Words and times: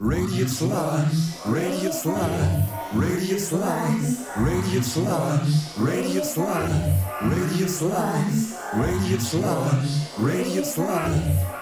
Radius 0.00 0.60
Live, 0.60 1.46
Radius 1.46 2.04
Live, 2.04 2.68
Radius 2.94 3.52
Live, 3.52 4.36
Radius 4.36 4.96
Live, 4.96 5.78
Radius 5.78 6.36
Live, 6.36 7.22
Radius 7.22 7.80
Live, 7.80 8.58
Radius 8.74 9.34
Live, 9.34 10.18
Radius 10.18 10.78
Live. 10.78 11.53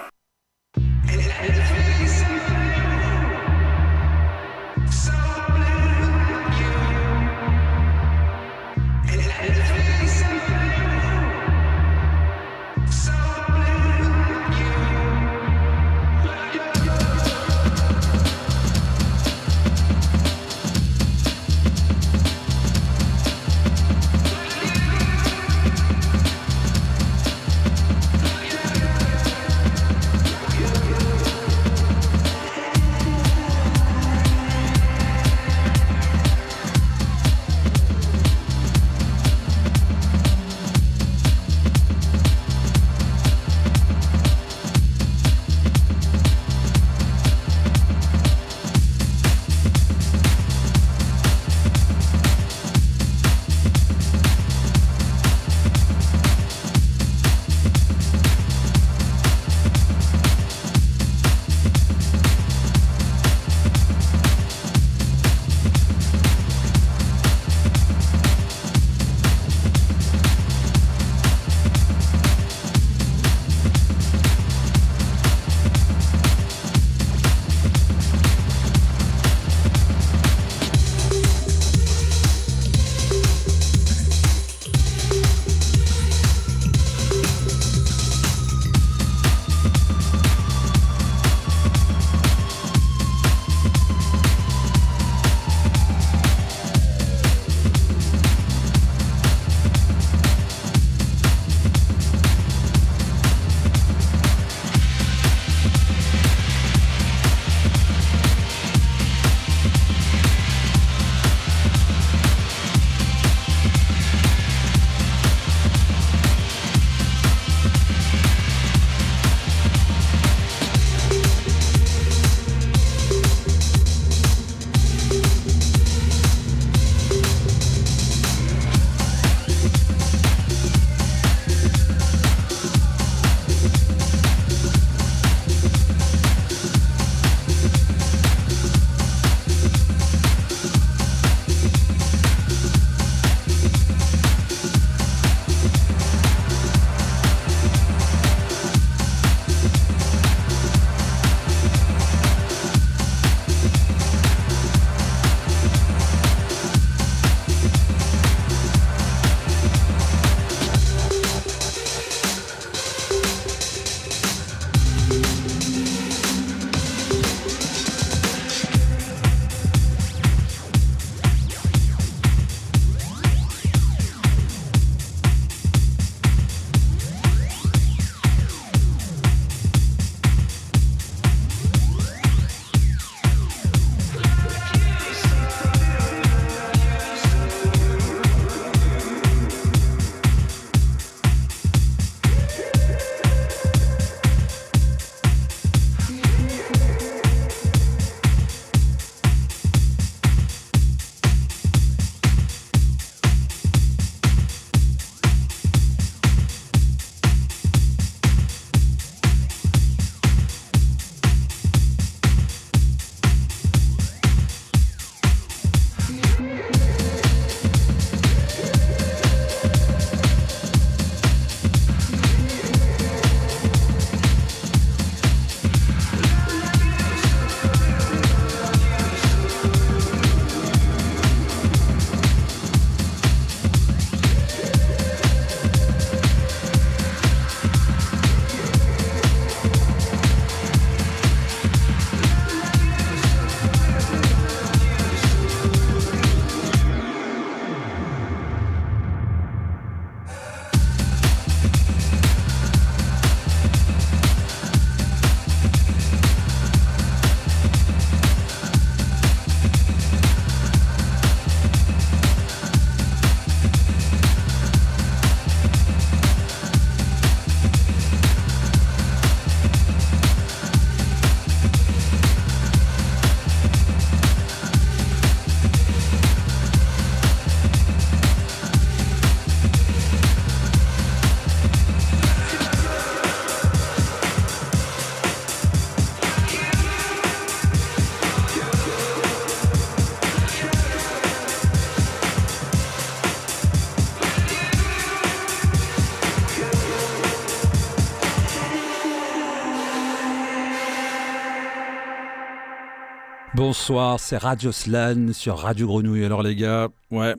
Bonsoir, 303.73 304.21
c'est 304.21 304.37
Radio 304.37 304.71
Slan 304.71 305.33
sur 305.33 305.57
Radio 305.57 305.87
Grenouille. 305.87 306.27
Alors 306.27 306.43
les 306.43 306.55
gars, 306.55 306.89
ouais, 307.11 307.35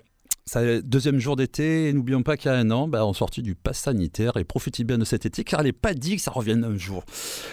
deuxième 0.84 1.20
jour 1.20 1.36
d'été, 1.36 1.90
et 1.90 1.94
n'oublions 1.94 2.24
pas 2.24 2.38
qu'il 2.38 2.52
y 2.52 2.54
a 2.54 2.58
un 2.58 2.70
an, 2.72 2.88
bah, 2.88 3.06
on 3.06 3.14
sortit 3.14 3.42
du 3.42 3.56
pass 3.56 3.80
sanitaire 3.80 4.38
et 4.38 4.44
profitez 4.44 4.84
bien 4.84 4.98
de 4.98 5.06
cet 5.06 5.26
été 5.26 5.44
car 5.44 5.62
il 5.62 5.66
n'est 5.66 5.72
pas 5.72 5.94
dit 5.94 6.16
que 6.16 6.22
ça 6.22 6.32
revienne 6.32 6.64
un 6.64 6.78
jour. 6.78 7.04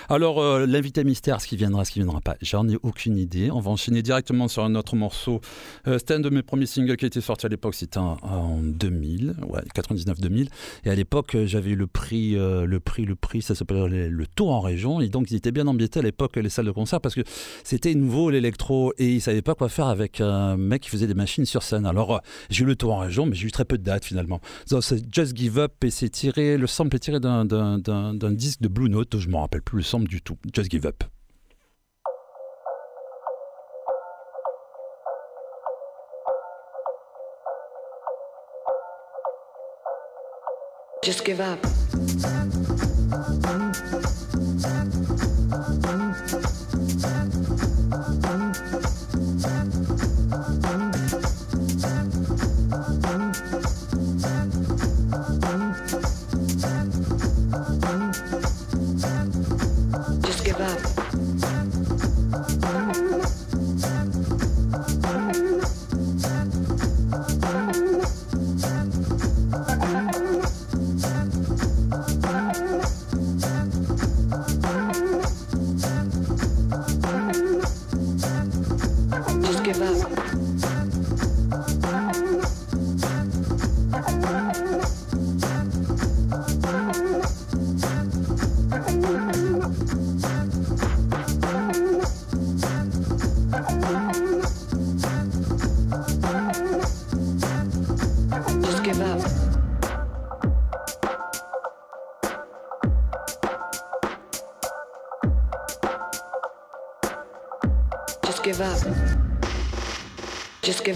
Alors, 0.09 0.41
euh, 0.41 0.67
l'invité 0.67 1.05
mystère, 1.05 1.41
ce 1.41 1.47
qui 1.47 1.57
viendra, 1.57 1.85
ce 1.85 1.93
qui 1.93 2.01
viendra 2.01 2.21
pas, 2.21 2.37
j'en 2.43 2.69
ai 2.69 2.77
aucune 2.83 3.17
idée. 3.17 3.51
On 3.51 3.61
va 3.61 3.71
enchaîner 3.71 4.03
directement 4.03 4.49
sur 4.49 4.65
un 4.65 4.75
autre 4.75 4.97
morceau. 4.97 5.41
Euh, 5.87 5.99
c'était 5.99 6.15
un 6.15 6.21
de 6.21 6.31
mes 6.31 6.43
premiers 6.43 6.67
singles 6.67 6.97
qui 6.97 7.05
a 7.05 7.09
été 7.09 7.21
sorti 7.21 7.47
à 7.47 7.49
l'époque, 7.49 7.75
c'était 7.75 7.99
en, 7.99 8.59
2000, 8.63 9.37
ouais, 9.49 9.61
99-2000. 9.75 10.49
Et 10.85 10.91
à 10.91 10.95
l'époque, 10.95 11.37
j'avais 11.45 11.71
eu 11.71 11.77
le 11.77 11.87
prix, 11.87 12.37
euh, 12.37 12.67
le 12.67 12.81
prix, 12.81 13.05
le 13.05 13.15
prix, 13.15 13.43
ça 13.43 13.55
s'appelait 13.55 14.09
le 14.09 14.27
tour 14.27 14.51
en 14.51 14.61
région. 14.61 15.01
Et 15.01 15.09
donc, 15.09 15.31
ils 15.31 15.37
étaient 15.37 15.53
bien 15.53 15.67
embêtés 15.67 16.01
à 16.01 16.03
l'époque, 16.03 16.37
les 16.37 16.49
salles 16.49 16.67
de 16.67 16.71
concert, 16.71 17.01
parce 17.01 17.15
que 17.15 17.23
c'était 17.65 17.95
nouveau 17.95 18.31
l'électro 18.31 18.93
et 18.99 19.09
ils 19.09 19.15
ne 19.17 19.21
savaient 19.21 19.43
pas 19.43 19.55
quoi 19.55 19.69
faire 19.69 19.87
avec 19.87 20.21
un 20.21 20.57
mec 20.57 20.83
qui 20.83 20.91
faisait 20.91 21.07
des 21.07 21.15
machines 21.15 21.45
sur 21.45 21.63
scène. 21.63 21.87
Alors, 21.87 22.21
j'ai 22.49 22.65
eu 22.65 22.67
le 22.67 22.77
en 22.91 22.99
région, 22.99 23.27
mais 23.27 23.35
j'ai 23.35 23.47
eu 23.47 23.53
très 23.53 23.65
peu 23.65 23.79
de 23.79 23.83
dates 23.83 24.05
finalement. 24.05 24.41
C'est 24.67 25.15
Just 25.15 25.37
Give 25.37 25.59
Up 25.59 25.85
et 25.85 25.91
c'est 25.91 26.11
tiré, 26.11 26.57
le 26.57 26.67
sample 26.67 26.97
est 26.97 27.01
tiré 27.01 27.21
d'un 27.21 27.45
disque 28.33 28.61
de 28.61 28.69
Blue 28.69 28.89
Note, 28.89 29.19
je 29.19 29.27
ne 29.27 29.33
me 29.33 29.39
rappelle 29.39 29.63
plus 29.63 29.79
le 29.79 29.85
sample 29.85 30.09
du 30.09 30.23
tout. 30.23 30.37
Just 30.55 30.71
Give 30.71 30.87
Up. 30.87 31.05
Just 41.03 41.25
give 41.25 41.41
up. 41.41 41.59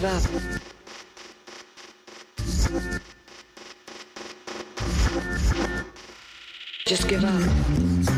Give 0.04 0.12
up. 0.12 0.60
Just 6.86 7.08
give 7.08 7.24
up. 7.24 8.13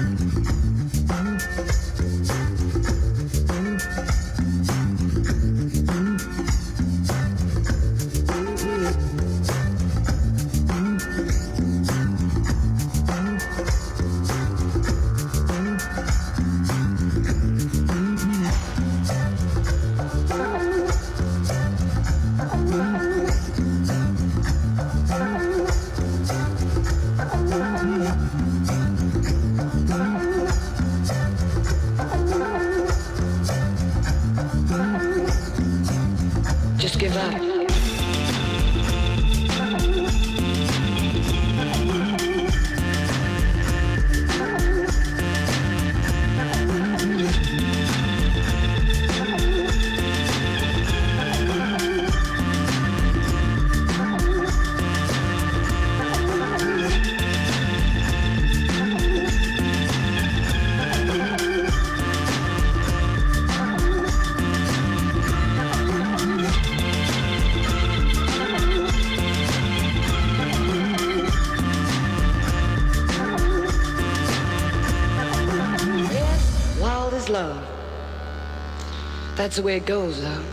That's 79.56 79.62
the 79.62 79.68
way 79.68 79.76
it 79.78 79.86
goes, 79.86 80.20
though. 80.20 80.44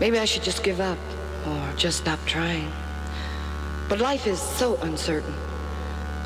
Maybe 0.00 0.18
I 0.18 0.24
should 0.24 0.42
just 0.42 0.62
give 0.62 0.80
up 0.80 0.96
or 1.46 1.72
just 1.76 1.98
stop 1.98 2.18
trying. 2.24 2.72
But 3.90 3.98
life 3.98 4.26
is 4.26 4.40
so 4.40 4.76
uncertain, 4.76 5.34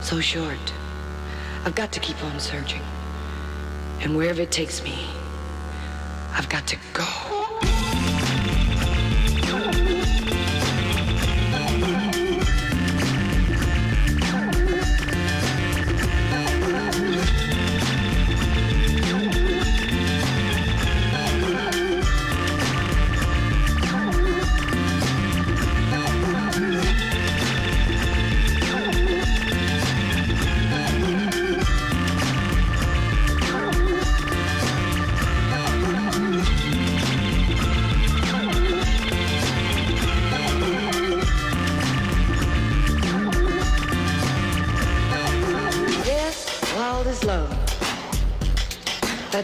so 0.01 0.21
short. 0.21 0.73
I've 1.65 1.75
got 1.75 1.91
to 1.91 1.99
keep 1.99 2.23
on 2.23 2.39
searching. 2.39 2.83
And 4.03 4.17
wherever 4.17 4.41
it 4.41 4.53
takes 4.53 4.85
me, 4.85 5.05
I've 6.31 6.49
got 6.49 6.65
to 6.69 6.77
go. 6.93 7.10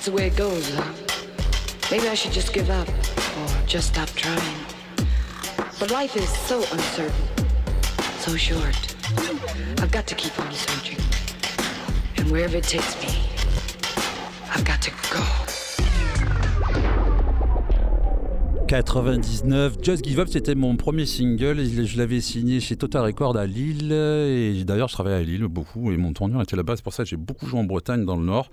The 0.07 0.13
way 0.13 0.29
it 0.29 0.37
goes? 0.37 0.73
Maybe 1.91 2.09
I 2.09 2.15
should 2.15 2.31
just 2.31 2.53
give 2.53 2.71
up 2.71 2.89
or 2.89 3.67
just 3.67 3.89
stop 3.89 4.09
trying. 4.11 4.57
But 5.81 5.91
life 5.91 6.15
is 6.17 6.29
so 6.29 6.59
uncertain, 6.71 7.27
so 8.21 8.37
short. 8.37 8.95
I've 9.81 9.91
got 9.91 10.07
to 10.07 10.15
keep 10.15 10.39
on 10.39 10.53
searching. 10.53 11.01
And 12.19 12.31
wherever 12.31 12.57
it 12.57 12.65
takes 12.65 12.95
me, 13.03 13.19
I've 14.49 14.65
got 14.65 14.81
to 14.83 14.93
go. 15.11 15.46
99. 18.67 19.77
Just 19.81 20.05
Give 20.05 20.19
Up, 20.19 20.29
c'était 20.29 20.57
mon 20.57 20.77
premier 20.77 21.07
single. 21.07 21.65
Je 21.65 21.99
l'avais 21.99 22.21
signé 22.21 22.59
chez 22.59 22.75
Total 22.75 23.05
Record 23.05 23.37
à 23.37 23.47
Lille. 23.47 23.93
Et 23.93 24.65
d'ailleurs, 24.65 24.89
je 24.89 24.95
travaillais 24.95 25.17
à 25.19 25.23
Lille 25.23 25.45
beaucoup. 25.45 25.93
Et 25.93 25.97
mon 25.97 26.13
tournure 26.13 26.43
était 26.43 26.57
là-bas. 26.57 26.75
C'est 26.75 26.83
pour 26.83 26.93
ça 26.93 27.05
que 27.05 27.09
j'ai 27.09 27.17
beaucoup 27.17 27.47
joué 27.47 27.61
en 27.61 27.65
Bretagne, 27.65 28.05
dans 28.05 28.17
le 28.17 28.25
Nord. 28.25 28.51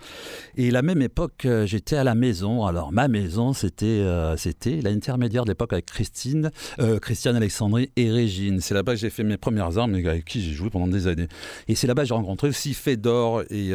Et 0.55 0.69
la 0.69 0.83
même 0.83 1.01
époque, 1.01 1.45
euh, 1.45 1.65
j'étais 1.65 1.95
à 1.95 2.03
la 2.03 2.13
maison. 2.13 2.63
Alors, 2.65 2.91
ma 2.91 3.07
maison, 3.07 3.53
c'était 3.53 3.85
euh, 3.85 4.37
c'était 4.37 4.81
l'intermédiaire 4.81 5.45
de 5.45 5.49
l'époque 5.49 5.73
avec 5.73 5.87
Christine, 5.87 6.51
euh, 6.79 6.99
Christiane 6.99 7.35
Alexandrie 7.35 7.89
et 7.95 8.11
Régine. 8.11 8.59
C'est 8.59 8.75
là-bas 8.75 8.93
que 8.93 8.99
j'ai 8.99 9.09
fait 9.09 9.23
mes 9.23 9.37
premières 9.37 9.79
armes, 9.79 9.95
avec 9.95 10.25
qui 10.25 10.41
j'ai 10.41 10.53
joué 10.53 10.69
pendant 10.69 10.87
des 10.87 11.07
années. 11.07 11.27
Et 11.67 11.73
c'est 11.73 11.87
là-bas 11.87 12.03
que 12.03 12.09
j'ai 12.09 12.13
rencontré 12.13 12.49
aussi 12.49 12.75
Fedor 12.75 13.43
et 13.49 13.71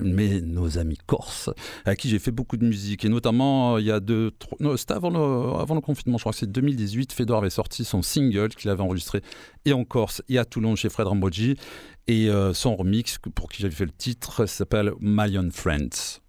mes, 0.00 0.40
nos 0.40 0.78
amis 0.78 0.98
corses, 1.06 1.50
avec 1.84 1.98
qui 1.98 2.08
j'ai 2.08 2.18
fait 2.18 2.30
beaucoup 2.30 2.56
de 2.56 2.64
musique. 2.64 3.04
Et 3.04 3.10
notamment, 3.10 3.76
il 3.76 3.84
y 3.84 3.90
a 3.90 4.00
deux. 4.00 4.30
C'était 4.76 4.94
avant 4.94 5.10
le, 5.10 5.60
avant 5.60 5.73
le 5.74 5.80
confinement, 5.80 6.18
je 6.18 6.22
crois 6.22 6.32
que 6.32 6.38
c'est 6.38 6.50
2018, 6.50 7.12
Fedor 7.12 7.38
avait 7.38 7.50
sorti 7.50 7.84
son 7.84 8.02
single 8.02 8.48
qu'il 8.50 8.70
avait 8.70 8.82
enregistré 8.82 9.22
et 9.64 9.72
en 9.72 9.84
Corse 9.84 10.22
et 10.28 10.38
à 10.38 10.44
Toulon 10.44 10.76
chez 10.76 10.88
Fred 10.88 11.06
Ramboji. 11.06 11.56
Et 12.06 12.28
euh, 12.28 12.52
son 12.52 12.76
remix, 12.76 13.18
pour 13.34 13.48
qui 13.48 13.62
j'avais 13.62 13.74
fait 13.74 13.86
le 13.86 13.92
titre, 13.92 14.46
s'appelle 14.46 14.92
Million 15.00 15.48
Friends. 15.50 16.23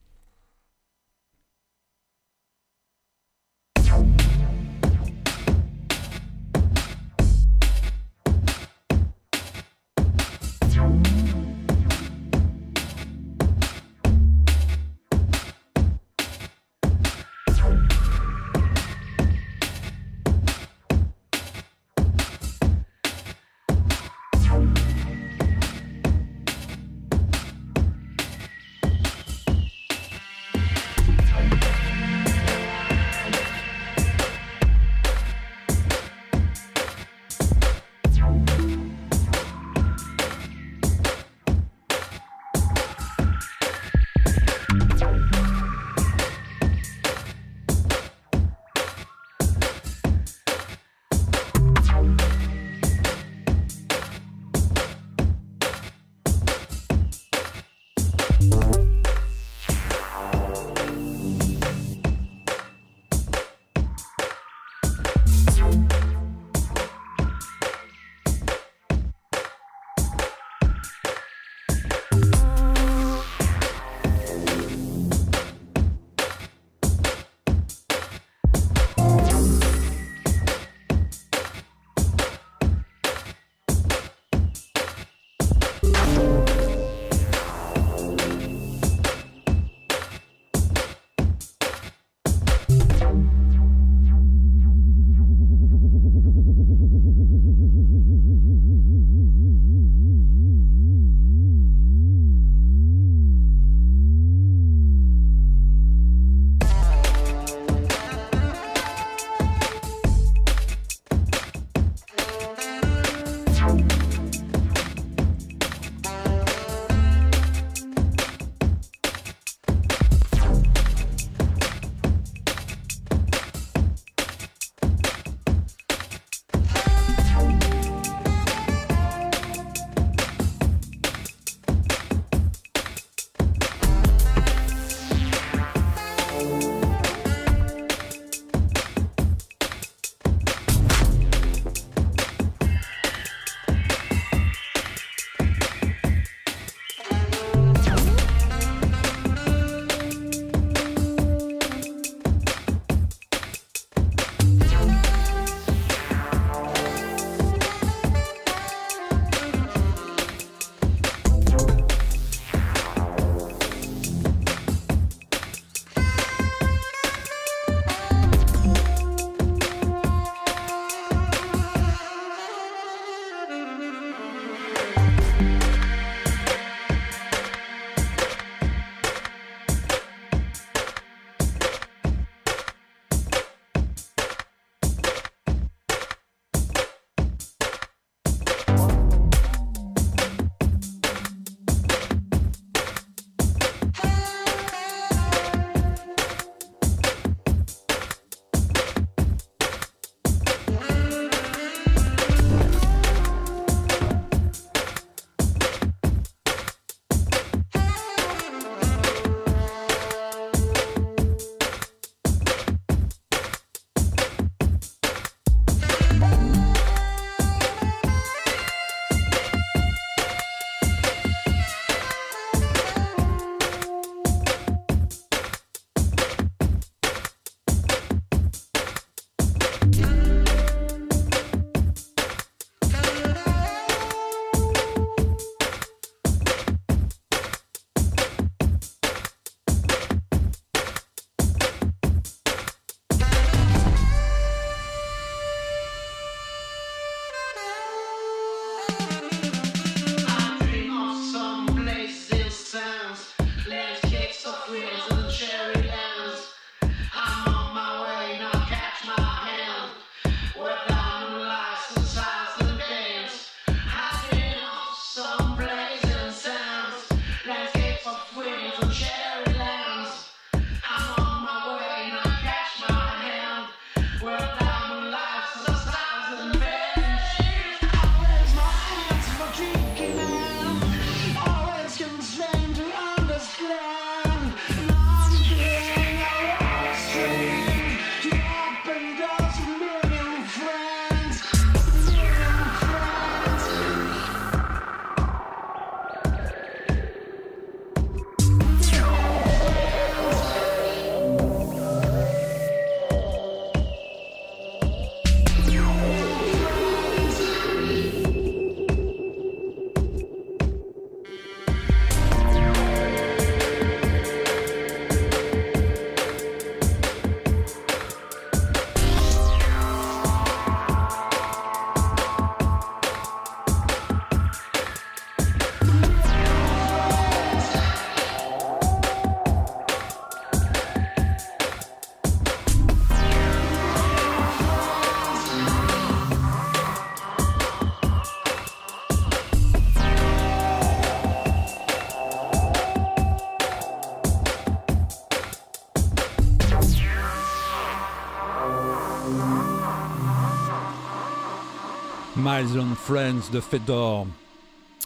Miles 352.55 352.95
Friends 352.95 353.51
de 353.51 353.59
Fedor. 353.59 354.27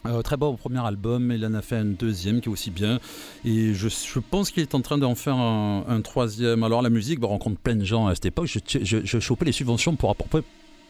Euh, 0.06 0.22
très 0.22 0.36
bon 0.36 0.54
premier 0.54 0.78
album, 0.86 1.32
il 1.32 1.44
en 1.44 1.54
a 1.54 1.62
fait 1.62 1.76
un 1.76 1.84
deuxième 1.84 2.40
qui 2.40 2.48
est 2.48 2.52
aussi 2.52 2.70
bien. 2.70 3.00
Et 3.44 3.74
je, 3.74 3.88
pense 4.20 4.52
qu'il 4.52 4.62
est 4.62 4.74
en 4.76 4.82
train 4.82 4.98
d'en 4.98 5.16
faire 5.16 5.34
un, 5.34 6.00
troisième. 6.02 6.62
Alors 6.62 6.80
la 6.80 6.90
musique, 6.90 7.18
on 7.24 7.26
rencontre 7.26 7.58
plein 7.58 7.74
de 7.74 7.84
gens 7.84 8.06
à 8.06 8.14
cette 8.14 8.26
époque. 8.26 8.46
Je, 8.46 9.00
je, 9.04 9.18
chopais 9.18 9.46
les 9.46 9.52
subventions 9.52 9.96
pour 9.96 10.10
apporter 10.10 10.42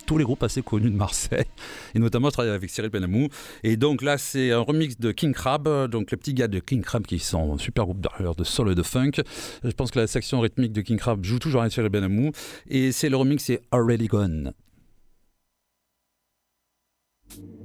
tous 0.05 0.19
les 0.19 0.25
groupes 0.25 0.43
assez 0.43 0.61
connus 0.61 0.91
de 0.91 0.97
Marseille. 0.97 1.47
Et 1.95 1.99
notamment, 1.99 2.29
je 2.29 2.35
travaille 2.35 2.53
avec 2.53 2.69
Cyril 2.69 2.91
Benamou. 2.91 3.29
Et 3.63 3.79
donc 3.79 4.03
là, 4.03 4.19
c'est 4.19 4.53
un 4.53 4.61
remix 4.61 4.99
de 4.99 5.13
King 5.13 5.33
Crab. 5.33 5.67
Donc 5.91 6.11
les 6.11 6.17
petits 6.19 6.35
gars 6.35 6.49
de 6.49 6.59
King 6.59 6.83
Crab 6.83 7.07
qui 7.07 7.21
sont 7.21 7.55
un 7.55 7.59
super 7.59 7.85
groupe 7.85 8.01
d'ailleurs 8.01 8.35
de 8.35 8.45
soul 8.45 8.73
et 8.73 8.75
de 8.75 8.83
funk. 8.83 9.13
Je 9.65 9.71
pense 9.71 9.91
que 9.91 9.99
la 9.99 10.07
section 10.07 10.41
rythmique 10.41 10.73
de 10.73 10.83
King 10.83 10.99
Crab 10.99 11.25
joue 11.25 11.39
toujours 11.39 11.63
avec 11.63 11.73
Cyril 11.73 11.89
Benamou. 11.89 12.33
Et 12.69 12.93
c'est 12.93 13.09
le 13.09 13.17
remix, 13.17 13.45
c'est 13.45 13.63
Already 13.71 14.09
Gone. 14.09 14.53
King 17.31 17.60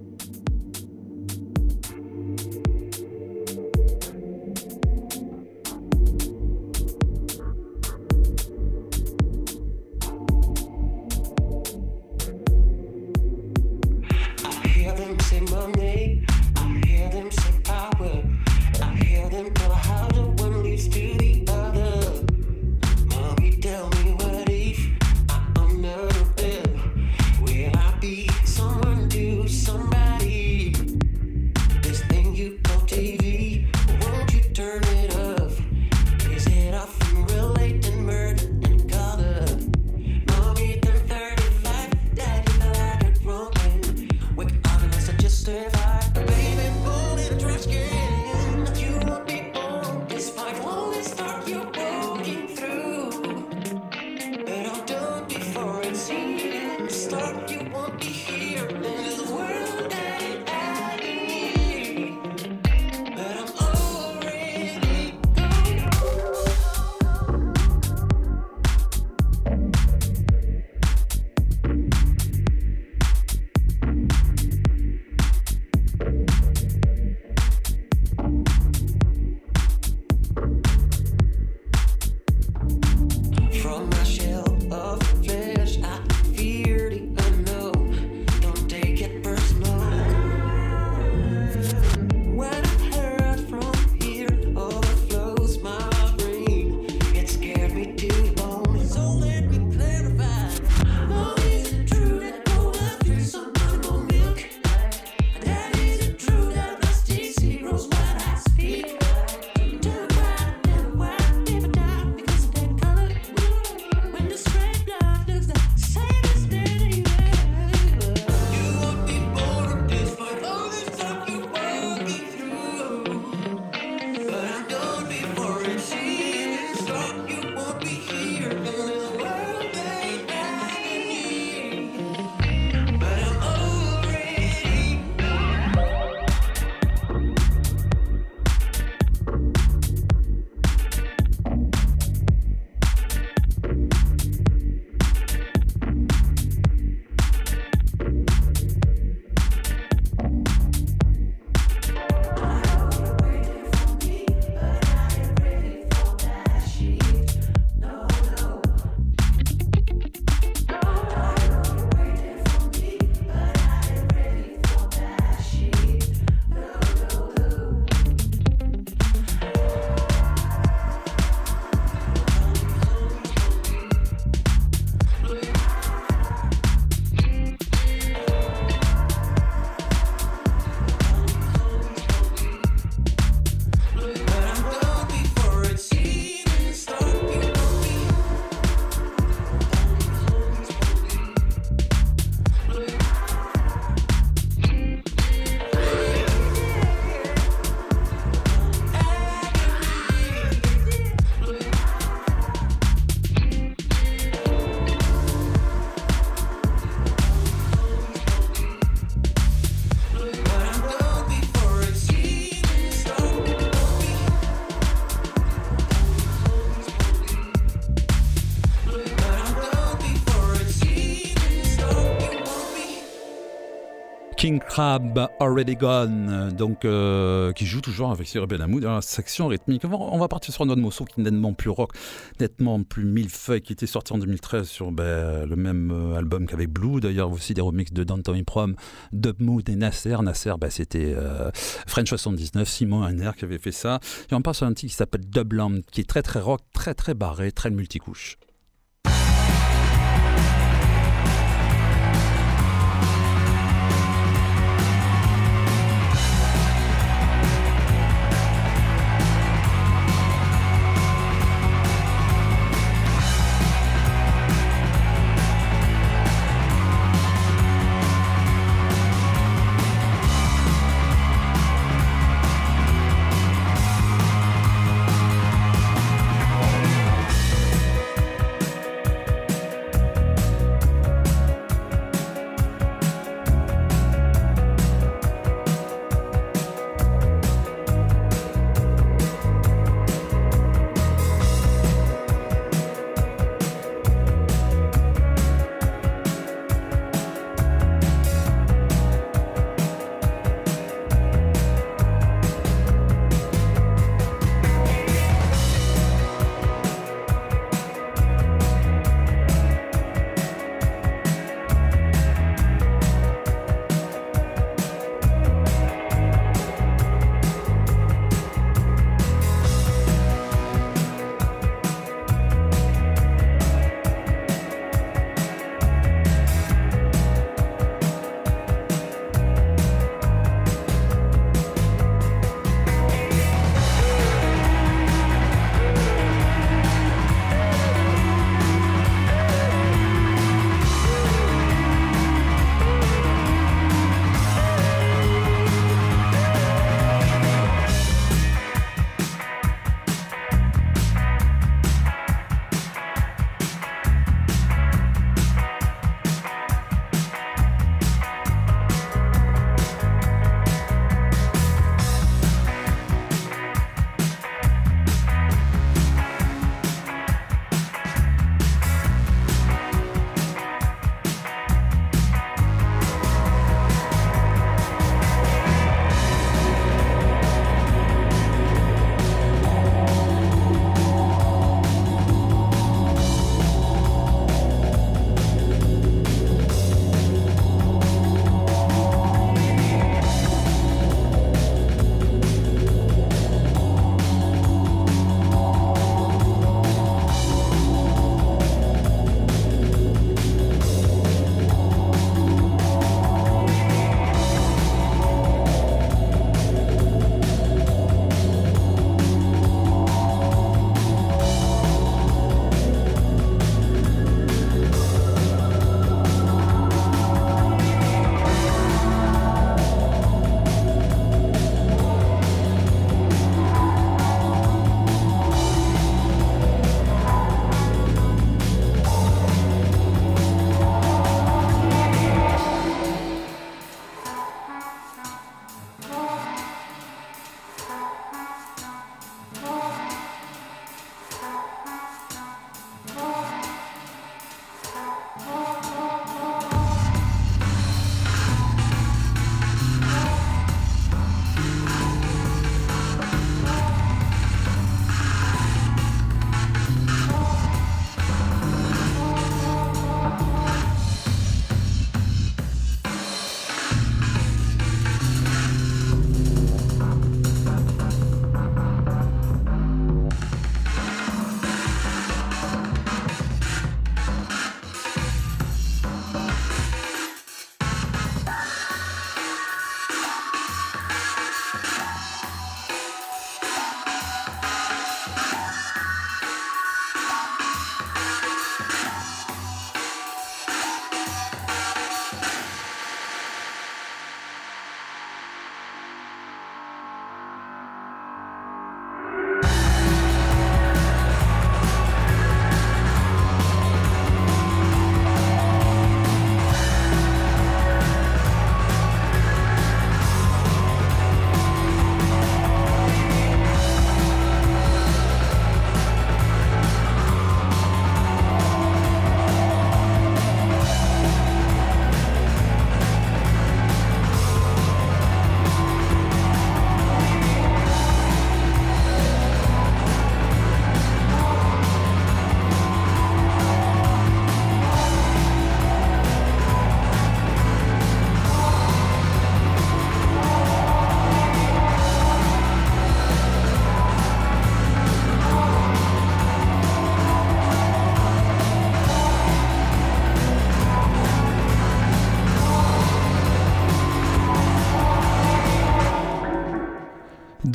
Crab 224.76 225.30
Already 225.40 225.78
Gone, 225.78 226.52
donc 226.52 226.84
euh, 226.84 227.54
qui 227.54 227.66
joue 227.66 227.80
toujours 227.80 228.12
avec 228.12 228.28
Cyril 228.28 228.46
Benamou 228.46 228.82
dans 228.82 228.96
la 228.96 229.02
section 229.02 229.48
rythmique. 229.48 229.84
On 229.86 230.18
va 230.18 230.28
partir 230.28 230.54
sur 230.54 230.66
un 230.66 230.70
autre 230.70 230.82
morceau 230.82 231.06
qui 231.06 231.22
est 231.22 231.24
nettement 231.24 231.54
plus 231.54 231.70
rock, 231.70 231.94
nettement 232.42 232.84
plus 232.84 233.06
millefeuille, 233.06 233.62
qui 233.62 233.72
était 233.72 233.88
sorti 233.88 234.12
en 234.12 234.18
2013 234.18 234.68
sur 234.68 234.92
ben, 234.92 235.46
le 235.46 235.56
même 235.56 235.92
euh, 235.94 236.18
album 236.18 236.46
qu'avec 236.46 236.70
Blue. 236.70 237.00
D'ailleurs, 237.00 237.32
aussi 237.32 237.54
des 237.54 237.62
remixes 237.62 237.94
de 237.94 238.04
Danton 238.04 238.44
Prom, 238.46 238.76
Dub 239.14 239.42
Mood 239.42 239.70
et 239.70 239.78
Nasser. 239.78 240.18
Nasser, 240.22 240.52
ben, 240.60 240.70
c'était 240.70 241.14
euh, 241.16 241.52
French 241.88 242.10
79, 242.10 242.68
Simon 242.68 243.04
Hanner 243.04 243.32
qui 243.38 243.46
avait 243.46 243.60
fait 243.60 243.72
ça. 243.72 244.02
Et 244.30 244.36
on 244.36 244.42
passe 244.42 244.62
à 244.62 244.66
un 244.66 244.74
titre 244.74 244.92
qui 244.92 244.98
s'appelle 244.98 245.26
Dubland, 245.26 245.84
qui 245.90 246.02
est 246.02 246.10
très 246.10 246.22
très 246.22 246.42
rock, 246.42 246.60
très 246.74 246.94
très 246.94 247.14
barré, 247.14 247.54
très 247.54 247.70
multicouche. 247.70 248.38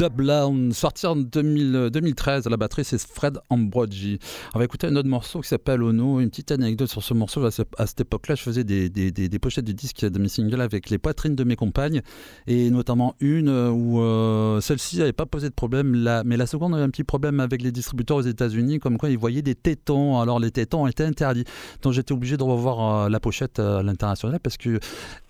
Dublown, 0.01 0.73
sorti 0.73 1.07
en 1.07 1.15
2013 1.15 2.47
à 2.47 2.51
la 2.51 2.57
batterie, 2.57 2.87
c'est 2.87 2.99
Fred 2.99 3.39
Ambrogi. 3.51 4.19
On 4.55 4.59
va 4.59 4.65
écouter 4.65 4.87
un 4.87 4.97
autre 4.97 5.11
morceau 5.11 5.43
qui 5.43 5.49
s'appelle 5.49 5.83
Ono. 5.83 6.21
Une 6.21 6.31
petite 6.31 6.53
anecdote 6.53 6.89
sur 6.89 7.03
ce 7.03 7.13
morceau. 7.13 7.45
À 7.45 7.51
cette 7.87 8.01
époque-là, 8.01 8.35
je 8.35 8.43
faisais 8.43 8.65
des, 8.65 8.89
des, 8.89 9.11
des, 9.11 9.39
pochettes 9.39 9.67
de 9.67 9.73
disques 9.73 10.07
de 10.07 10.19
mes 10.19 10.31
singles 10.31 10.63
avec 10.63 10.89
les 10.89 10.97
poitrines 10.97 11.35
de 11.35 11.45
mes 11.45 11.55
compagnes, 11.55 12.01
et 12.47 12.71
notamment 12.71 13.15
une 13.21 13.51
où 13.51 14.01
euh, 14.01 14.63
celle-ci 14.63 14.97
n'avait 14.97 15.13
pas 15.13 15.27
posé 15.27 15.51
de 15.51 15.55
problème, 15.55 16.23
mais 16.25 16.39
la 16.39 16.47
seconde 16.47 16.75
avait 16.75 16.85
un 16.85 16.91
petit 16.91 17.05
problème 17.05 17.39
avec 17.39 17.61
les 17.61 17.71
distributeurs 17.71 18.17
aux 18.17 18.23
États-Unis, 18.23 18.79
comme 18.79 18.97
quoi 18.97 19.11
ils 19.11 19.19
voyaient 19.19 19.43
des 19.43 19.55
tétons. 19.55 20.19
Alors 20.19 20.41
les 20.41 20.51
tétons 20.51 20.87
étaient 20.87 21.05
interdits. 21.05 21.45
Donc 21.83 21.93
j'étais 21.93 22.13
obligé 22.13 22.39
de 22.39 22.43
revoir 22.43 23.05
euh, 23.05 23.09
la 23.11 23.21
pochette 23.21 23.59
à 23.59 23.83
l'international 23.83 24.41
parce 24.41 24.57
que 24.57 24.81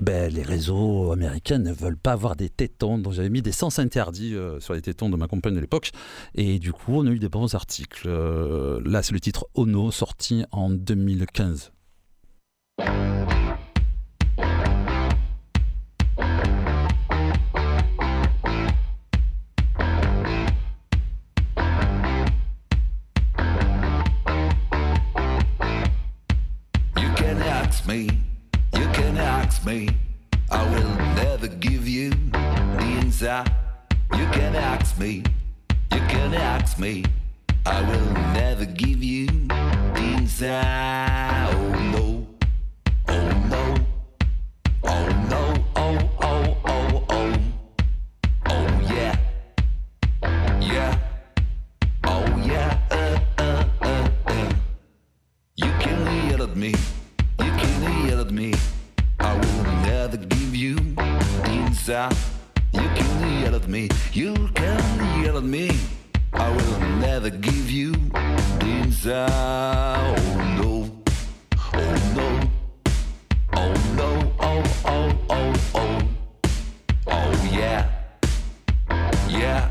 ben, 0.00 0.32
les 0.32 0.42
réseaux 0.42 1.10
américains 1.10 1.58
ne 1.58 1.72
veulent 1.72 1.96
pas 1.96 2.12
avoir 2.12 2.36
des 2.36 2.50
tétons. 2.50 2.98
Donc 2.98 3.14
j'avais 3.14 3.30
mis 3.30 3.42
des 3.42 3.50
sens 3.50 3.80
interdits 3.80 4.36
euh, 4.36 4.59
sur 4.60 4.74
les 4.74 4.82
tétons 4.82 5.10
de 5.10 5.16
ma 5.16 5.26
compagne 5.26 5.54
de 5.54 5.60
l'époque. 5.60 5.90
Et 6.34 6.58
du 6.58 6.72
coup, 6.72 6.94
on 6.96 7.06
a 7.06 7.10
eu 7.10 7.18
des 7.18 7.28
bons 7.28 7.54
articles. 7.54 8.06
Euh, 8.06 8.80
là, 8.84 9.02
c'est 9.02 9.12
le 9.12 9.20
titre 9.20 9.46
Ono, 9.54 9.90
sorti 9.90 10.44
en 10.52 10.70
2015. 10.70 11.72
me, 27.90 28.06
you 28.78 28.86
can 28.92 29.16
ask 29.16 29.64
me. 29.64 29.88
I 30.50 30.62
will 30.70 30.94
never 31.16 31.48
give 31.48 31.88
you 31.88 32.10
the 32.10 32.98
inside. 33.02 33.50
You 34.16 34.26
can 34.32 34.54
ask 34.56 34.98
me, 34.98 35.22
you 35.92 36.00
can 36.08 36.34
ask 36.34 36.78
me. 36.78 37.04
I 37.66 37.80
will 37.82 38.10
never 38.34 38.64
give 38.64 39.02
you 39.02 39.26
the 39.26 40.14
inside. 40.16 41.54
Oh 41.54 41.68
no, 41.94 42.26
oh 43.08 43.28
no, 43.48 43.64
oh 44.84 45.06
no, 45.28 45.64
oh 45.76 46.10
oh 46.22 46.56
oh 46.64 47.04
oh, 47.10 47.36
oh 48.46 48.80
yeah, 48.94 49.16
yeah, 50.60 50.98
oh 52.04 52.26
yeah. 52.44 52.78
Uh, 52.90 53.18
uh, 53.38 53.64
uh, 53.82 54.08
uh. 54.26 54.52
You 55.56 55.70
can 55.80 56.28
yell 56.30 56.42
at 56.42 56.56
me 56.56 56.74
you 57.44 57.52
can 57.56 58.06
yell 58.06 58.20
at 58.20 58.30
me. 58.30 58.52
I 59.18 59.34
will 59.34 59.64
never 59.82 60.16
give 60.16 60.54
you 60.54 60.76
the 60.76 61.50
inside. 61.66 62.14
Me, 63.70 63.88
you 64.12 64.34
can 64.54 65.22
yell 65.22 65.38
at 65.38 65.44
me. 65.44 65.70
I 66.32 66.50
will 66.50 66.80
never 66.98 67.30
give 67.30 67.70
you 67.70 67.92
the 67.92 68.70
inside. 68.82 69.30
Oh 69.30 70.16
no, 70.60 70.90
oh 71.74 71.94
no, 72.16 72.28
oh 73.54 73.74
no, 73.96 74.32
oh 74.40 74.62
oh 74.84 75.18
oh 75.30 75.54
oh, 75.74 76.02
oh 77.06 77.48
yeah, 77.52 77.88
yeah, 79.28 79.70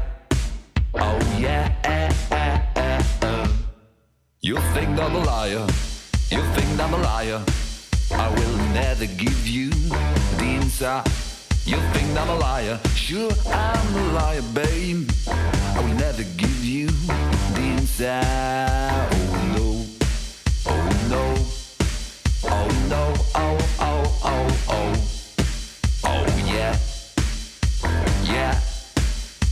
oh 0.96 1.20
yeah. 1.38 1.76
Eh, 1.84 2.10
eh, 2.32 2.60
eh, 2.76 3.02
eh. 3.22 3.48
You 4.42 4.56
think 4.74 4.98
I'm 5.00 5.16
a 5.16 5.24
liar? 5.24 5.68
You 6.32 6.42
think 6.56 6.80
I'm 6.80 6.94
a 6.94 6.98
liar? 6.98 7.42
I 8.12 8.28
will 8.30 8.58
never 8.74 9.06
give 9.06 9.48
you 9.48 9.70
the 10.38 10.58
inside. 10.62 11.08
You 11.70 11.78
think 11.94 12.18
I'm 12.18 12.30
a 12.30 12.36
liar? 12.40 12.80
Sure, 12.96 13.30
I'm 13.46 13.96
a 13.96 14.14
liar, 14.14 14.42
babe. 14.56 15.08
I 15.28 15.80
will 15.80 15.94
never 16.00 16.24
give 16.36 16.66
you 16.66 16.88
the 16.88 17.62
inside. 17.78 19.08
Oh 19.14 19.54
no, 19.56 19.86
oh 20.66 20.90
no, 21.14 21.24
oh 22.50 22.68
no, 22.90 23.14
oh 23.36 23.58
oh 23.82 24.04
oh 24.24 24.48
oh, 24.68 24.94
oh 26.06 26.26
yeah, 26.48 26.76
yeah, 28.24 28.60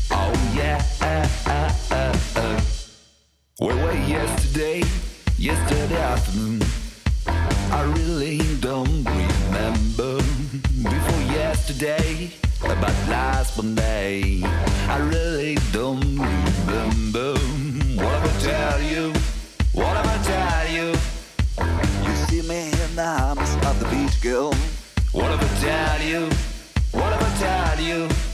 oh 0.10 0.34
yeah. 0.56 0.82
Uh. 1.06 2.62
Where 3.60 3.76
were 3.76 3.94
yesterday? 3.94 4.82
Yesterday 5.38 6.02
afternoon. 6.02 6.64
I 7.28 7.84
really 7.96 8.40
last 13.58 13.64
Monday. 13.64 14.42
I 14.88 14.98
really 14.98 15.56
don't 15.72 16.00
remember. 16.20 17.34
What 17.96 18.14
am 18.14 18.24
I 18.24 18.40
tell 18.40 18.82
you? 18.82 19.14
What 19.74 19.98
am 19.98 20.08
I 20.08 20.18
tell 20.24 20.68
you? 20.74 20.96
You 22.08 22.16
see 22.28 22.42
me 22.48 22.70
in 22.70 22.96
the 22.96 23.04
arms 23.04 23.56
of 23.66 23.80
the 23.80 23.88
beach 23.90 24.22
girl. 24.22 24.54
What 25.12 25.32
am 25.32 25.40
I 25.40 25.48
tell 25.60 26.02
you? 26.02 26.30
What 26.92 27.14
am 27.14 27.20
I 27.20 27.38
tell 27.38 27.80
you? 27.80 28.27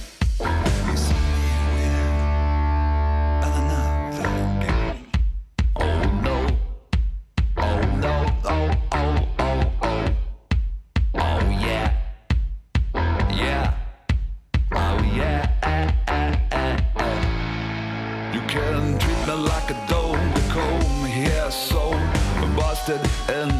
and 23.30 23.52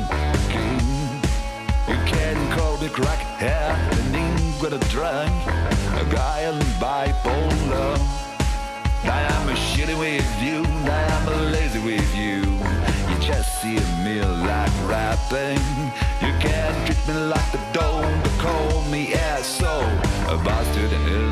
king. 0.50 1.22
You 1.88 2.00
can 2.06 2.58
call 2.58 2.78
me 2.78 2.90
crack 2.90 3.20
happening 3.40 4.38
when 4.62 4.74
I 4.74 4.78
drunk. 4.90 5.32
A 6.02 6.06
guy 6.14 6.40
and 6.42 6.62
bipolar. 6.82 8.00
I'm 9.06 9.50
a 9.50 9.54
shitty 9.54 10.00
with 10.00 10.42
you, 10.42 10.64
I'm 10.64 11.28
a 11.28 11.36
lazy 11.52 11.80
with 11.80 12.16
you. 12.16 12.42
You 13.10 13.20
just 13.20 13.62
see 13.62 13.80
me 14.04 14.22
like 14.22 14.72
rapping. 14.88 15.60
You 16.22 16.34
can 16.40 16.86
treat 16.86 17.08
me 17.08 17.14
like 17.26 17.52
the 17.52 17.60
dome, 17.74 18.22
but 18.24 18.32
call 18.40 18.82
me 18.84 19.14
asshole. 19.14 19.84
A 20.34 20.38
bastard 20.44 20.94
and 20.94 21.23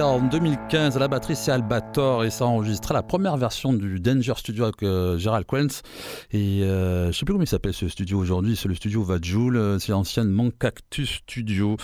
en 0.00 0.22
2015 0.22 0.96
à 0.96 1.00
la 1.00 1.08
batterie, 1.08 1.36
c'est 1.36 1.50
Albator 1.50 2.24
et 2.24 2.30
ça 2.30 2.44
a 2.44 2.46
enregistré 2.46 2.94
la 2.94 3.02
première 3.02 3.36
version 3.36 3.74
du 3.74 4.00
Danger 4.00 4.32
Studio 4.36 4.64
avec 4.64 4.82
euh, 4.82 5.42
Quenz. 5.46 5.82
Et 6.32 6.62
euh, 6.62 7.12
je 7.12 7.18
sais 7.18 7.26
plus 7.26 7.34
comment 7.34 7.44
il 7.44 7.48
s'appelle 7.48 7.74
ce 7.74 7.86
studio 7.86 8.18
aujourd'hui, 8.18 8.56
c'est 8.56 8.68
le 8.68 8.74
studio 8.74 9.02
Vajoul, 9.02 9.56
euh, 9.56 9.78
c'est 9.78 9.92
l'anciennement 9.92 10.48
Cactus 10.58 11.20
Studio. 11.22 11.76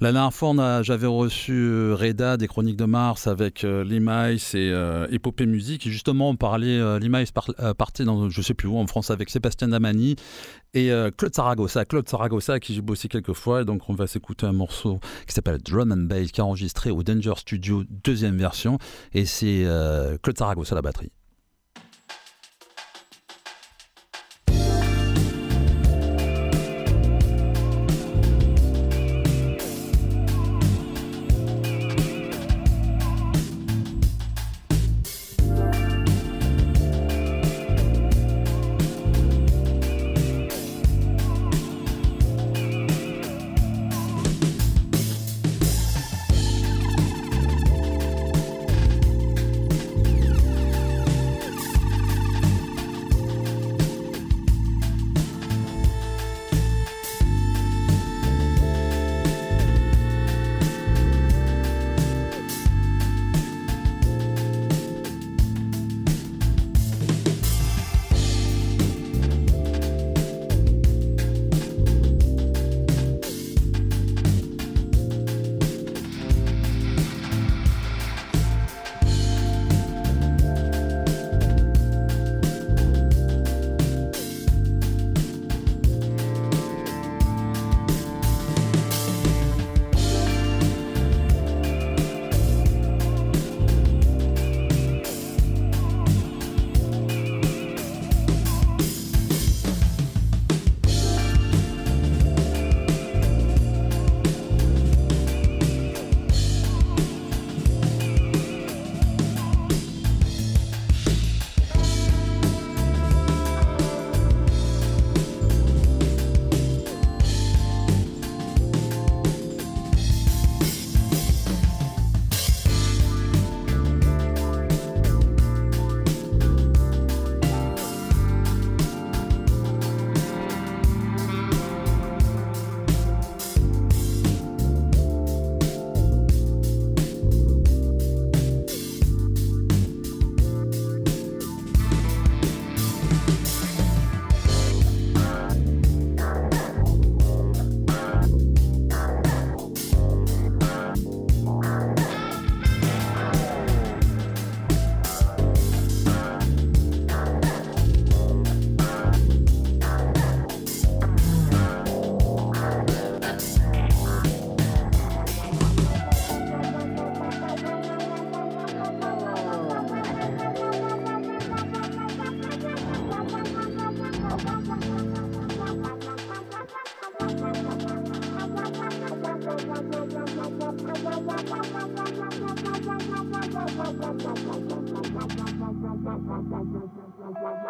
La 0.00 0.12
dernière 0.12 0.34
fois, 0.34 0.82
j'avais 0.82 1.06
reçu 1.06 1.92
Reda 1.94 2.36
des 2.36 2.46
Chroniques 2.46 2.76
de 2.76 2.84
Mars 2.84 3.26
avec 3.26 3.62
Limais 3.62 4.36
et 4.52 4.72
Épopée 5.10 5.46
Musique. 5.46 5.86
Et 5.86 5.90
justement, 5.90 6.28
on 6.30 6.36
parlait, 6.36 6.98
Limais 6.98 7.24
partait 7.78 8.04
dans 8.04 8.28
je 8.28 8.42
sais 8.42 8.54
plus 8.54 8.68
où 8.68 8.76
en 8.76 8.86
France 8.86 9.10
avec 9.10 9.30
Sébastien 9.30 9.68
Damani 9.68 10.16
et 10.74 10.90
Claude 11.16 11.34
Saragossa. 11.34 11.84
Claude 11.84 12.08
Saragossa 12.08 12.60
qui 12.60 12.74
j'ai 12.74 12.80
bossé 12.80 13.08
quelques 13.08 13.32
fois. 13.32 13.64
Donc, 13.64 13.88
on 13.88 13.94
va 13.94 14.06
s'écouter 14.06 14.46
un 14.46 14.52
morceau 14.52 15.00
qui 15.26 15.34
s'appelle 15.34 15.58
Drum 15.58 15.92
and 15.92 16.06
Bass 16.06 16.30
qui 16.30 16.40
est 16.40 16.44
enregistré 16.44 16.90
au 16.90 17.02
Danger 17.02 17.34
Studio 17.36 17.84
deuxième 17.88 18.36
version 18.36 18.78
et 19.12 19.24
c'est 19.24 19.64
euh, 19.64 20.16
Claude 20.22 20.38
Saragossa 20.38 20.74
la 20.74 20.82
batterie. 20.82 21.12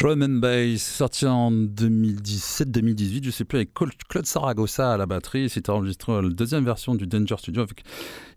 Drum 0.00 0.22
and 0.22 0.40
Bass, 0.40 0.80
sorti 0.80 1.26
en 1.26 1.52
2017-2018, 1.52 3.22
je 3.22 3.30
sais 3.30 3.44
plus, 3.44 3.56
avec 3.56 3.74
Claude 3.74 4.24
Saragossa 4.24 4.94
à 4.94 4.96
la 4.96 5.04
batterie. 5.04 5.50
C'était 5.50 5.68
enregistré 5.68 6.22
la 6.22 6.30
deuxième 6.30 6.64
version 6.64 6.94
du 6.94 7.06
Danger 7.06 7.34
Studio 7.36 7.60
avec 7.60 7.84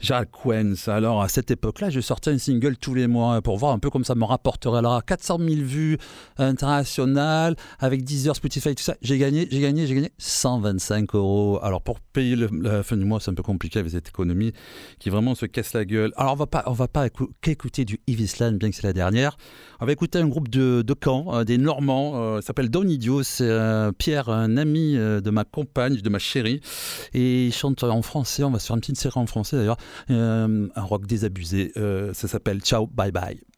Jacques 0.01 0.31
Quens. 0.43 0.89
Alors 0.89 1.21
à 1.21 1.29
cette 1.29 1.51
époque-là, 1.51 1.89
je 1.89 2.01
sortais 2.01 2.31
un 2.31 2.37
single 2.37 2.75
tous 2.75 2.93
les 2.93 3.07
mois 3.07 3.41
pour 3.41 3.57
voir 3.57 3.71
un 3.71 3.79
peu 3.79 3.89
comme 3.89 4.03
ça 4.03 4.13
me 4.13 4.25
rapporterait. 4.25 4.79
Alors 4.79 5.05
400 5.05 5.37
000 5.39 5.61
vues 5.61 5.97
internationales, 6.37 7.55
avec 7.79 8.03
10 8.03 8.27
heures 8.27 8.35
Spotify, 8.35 8.75
tout 8.75 8.83
ça. 8.83 8.97
J'ai 9.01 9.17
gagné, 9.17 9.47
j'ai 9.49 9.61
gagné, 9.61 9.87
j'ai 9.87 9.95
gagné 9.95 10.11
125 10.17 11.15
euros. 11.15 11.59
Alors 11.63 11.81
pour 11.81 12.01
payer 12.01 12.35
la 12.35 12.83
fin 12.83 12.97
du 12.97 13.05
mois, 13.05 13.21
c'est 13.21 13.31
un 13.31 13.35
peu 13.35 13.43
compliqué 13.43 13.79
avec 13.79 13.93
cette 13.93 14.09
économie 14.09 14.51
qui 14.99 15.09
vraiment 15.09 15.33
se 15.33 15.45
casse 15.45 15.71
la 15.71 15.85
gueule. 15.85 16.11
Alors 16.17 16.33
on 16.33 16.35
va 16.35 16.47
pas, 16.47 16.63
on 16.65 16.73
va 16.73 16.89
pas 16.89 17.07
écouter 17.07 17.85
du 17.85 18.01
Yves 18.07 18.35
bien 18.57 18.69
que 18.69 18.75
c'est 18.75 18.83
la 18.83 18.91
dernière. 18.91 19.37
On 19.79 19.85
va 19.85 19.93
écouter 19.93 20.19
un 20.19 20.27
groupe 20.27 20.49
de, 20.49 20.81
de 20.81 20.95
Caen, 21.01 21.33
euh, 21.33 21.43
des 21.57 21.63
Normands, 21.63 22.13
euh, 22.15 22.41
s'appelle 22.41 22.69
Don 22.69 22.87
Idiot. 22.87 23.21
C'est 23.21 23.47
euh, 23.47 23.91
Pierre, 23.91 24.29
un 24.29 24.57
ami 24.57 24.97
euh, 24.97 25.21
de 25.21 25.29
ma 25.29 25.43
compagne, 25.43 25.97
de 25.97 26.09
ma 26.09 26.17
chérie. 26.17 26.61
Et 27.13 27.45
il 27.47 27.53
chante 27.53 27.83
en 27.83 28.01
français. 28.01 28.43
On 28.43 28.49
va 28.49 28.57
se 28.57 28.67
faire 28.67 28.75
une 28.75 28.81
petite 28.81 28.97
série 28.97 29.19
en 29.19 29.27
français 29.27 29.57
d'ailleurs. 29.57 29.77
un 30.09 30.69
rock 30.77 31.05
désabusé. 31.05 31.71
ça 31.75 32.27
s'appelle 32.27 32.61
Ciao, 32.61 32.87
bye 32.87 33.11
bye. 33.11 33.52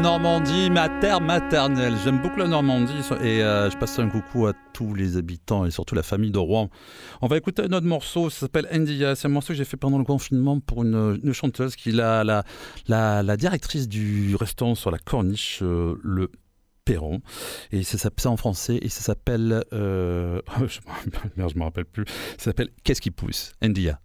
Normandie, 0.00 0.70
ma 0.70 0.88
terre 1.00 1.20
maternelle. 1.20 1.94
J'aime 2.04 2.22
beaucoup 2.22 2.38
la 2.38 2.46
Normandie 2.46 3.00
et 3.20 3.42
euh, 3.42 3.68
je 3.68 3.76
passe 3.76 3.98
un 3.98 4.08
coucou 4.08 4.46
à 4.46 4.52
tous 4.72 4.94
les 4.94 5.16
habitants 5.16 5.64
et 5.64 5.70
surtout 5.70 5.94
la 5.94 6.02
famille 6.02 6.30
de 6.30 6.38
Rouen. 6.38 6.70
On 7.20 7.26
va 7.26 7.36
écouter 7.36 7.62
un 7.62 7.72
autre 7.72 7.86
morceau, 7.86 8.30
ça 8.30 8.40
s'appelle 8.40 8.68
India. 8.70 9.16
C'est 9.16 9.26
un 9.26 9.30
morceau 9.30 9.48
que 9.48 9.54
j'ai 9.54 9.64
fait 9.64 9.76
pendant 9.76 9.98
le 9.98 10.04
confinement 10.04 10.60
pour 10.60 10.84
une, 10.84 11.32
chanteuse 11.32 11.74
qui 11.74 11.90
est 11.90 11.92
la, 11.92 13.36
directrice 13.36 13.88
du 13.88 14.36
restaurant 14.36 14.74
sur 14.74 14.90
la 14.90 14.98
corniche, 14.98 15.60
euh, 15.62 15.96
le 16.02 16.30
Perron. 16.84 17.20
Et 17.72 17.82
c'est 17.82 18.26
en 18.26 18.36
français 18.36 18.78
et 18.80 18.88
ça 18.88 19.02
s'appelle. 19.02 19.64
Euh, 19.72 20.40
je 20.66 20.80
ne 21.36 21.58
me 21.58 21.64
rappelle 21.64 21.86
plus. 21.86 22.04
Ça 22.36 22.44
s'appelle 22.46 22.70
Qu'est-ce 22.84 23.00
qui 23.00 23.10
pousse? 23.10 23.52
India. 23.62 24.00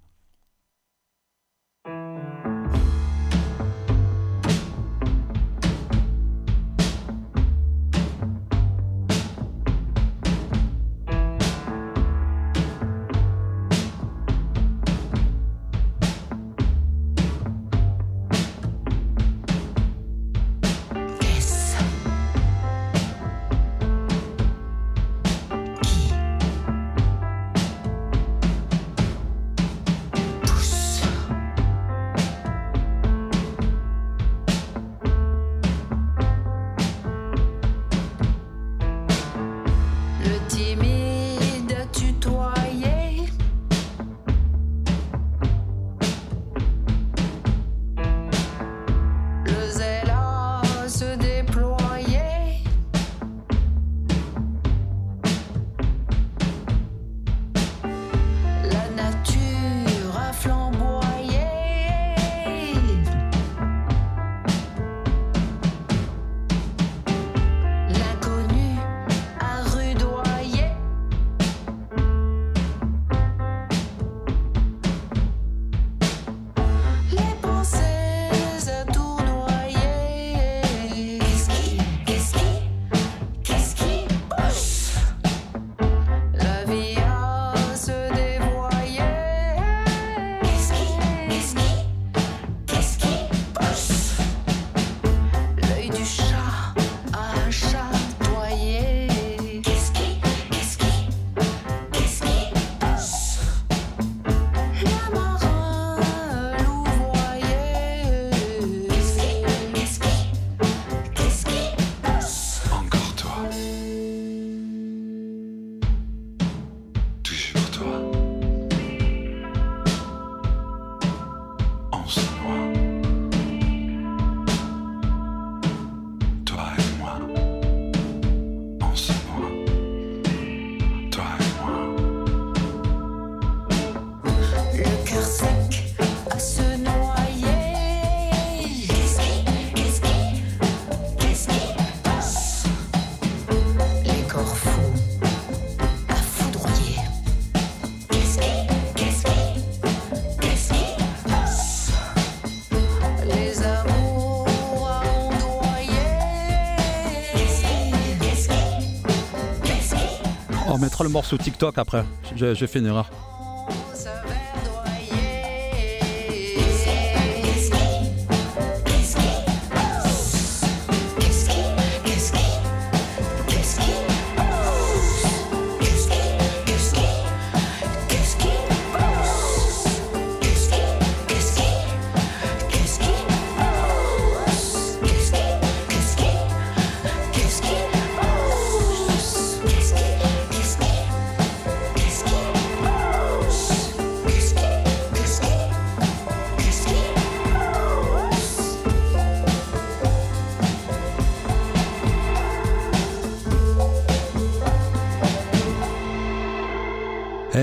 Le 161.04 161.10
morceau 161.10 161.38
TikTok 161.38 161.78
après. 161.78 162.06
J'ai 162.36 162.68
fait 162.68 162.80
une 162.80 162.88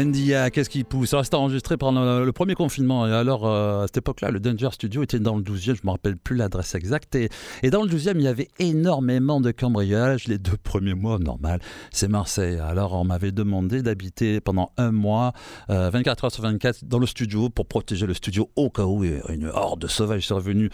erreur. 0.01 0.51
qu'est-ce 0.51 0.71
qui 0.71 0.85
pousse? 0.85 1.11
Ça 1.11 1.25
c'était 1.25 1.37
enregistré 1.37 1.77
pendant 1.77 2.21
le 2.25 2.33
premier 2.33 2.55
confinement. 2.55 3.07
Et 3.07 3.13
alors, 3.13 3.47
euh, 3.47 3.85
à 3.85 3.87
cette 3.87 3.99
époque-là, 3.99 4.31
le 4.31 4.41
Danger 4.41 4.69
Studio 4.73 5.03
était 5.03 5.19
dans 5.19 5.37
le 5.37 5.43
12e, 5.43 5.61
je 5.61 5.71
ne 5.71 5.77
me 5.85 5.91
rappelle 5.91 6.17
plus 6.17 6.37
l'adresse 6.37 6.75
exacte. 6.75 7.15
Et, 7.15 7.71
dans 7.71 7.83
le 7.83 7.89
12e, 7.89 8.13
il 8.17 8.23
y 8.23 8.29
avait 8.29 8.49
énormément 8.59 9.41
de 9.41 9.51
cambriolages. 9.51 10.29
Les 10.29 10.39
deux 10.39 10.57
premiers 10.57 10.95
mois, 10.95 11.19
normal, 11.19 11.61
c'est 11.91 12.09
Marseille. 12.09 12.59
Alors, 12.59 12.95
on 12.95 13.05
m'avait 13.05 13.33
demandé 13.33 13.83
d'habiter 13.83 14.41
pendant 14.41 14.73
un 14.77 14.93
mois, 14.93 15.33
24 15.69 16.25
euh, 16.25 16.27
heures 16.27 16.33
sur 16.33 16.43
24, 16.43 16.85
dans 16.85 16.99
le 16.99 17.07
studio 17.07 17.49
pour 17.49 17.67
protéger 17.67 18.07
le 18.07 18.15
studio 18.15 18.51
au 18.57 18.71
cas 18.71 18.85
où 18.85 19.05
une 19.05 19.47
horde 19.47 19.81
de 19.81 19.87
sauvages 19.87 20.27
serait 20.27 20.41
venue 20.41 20.71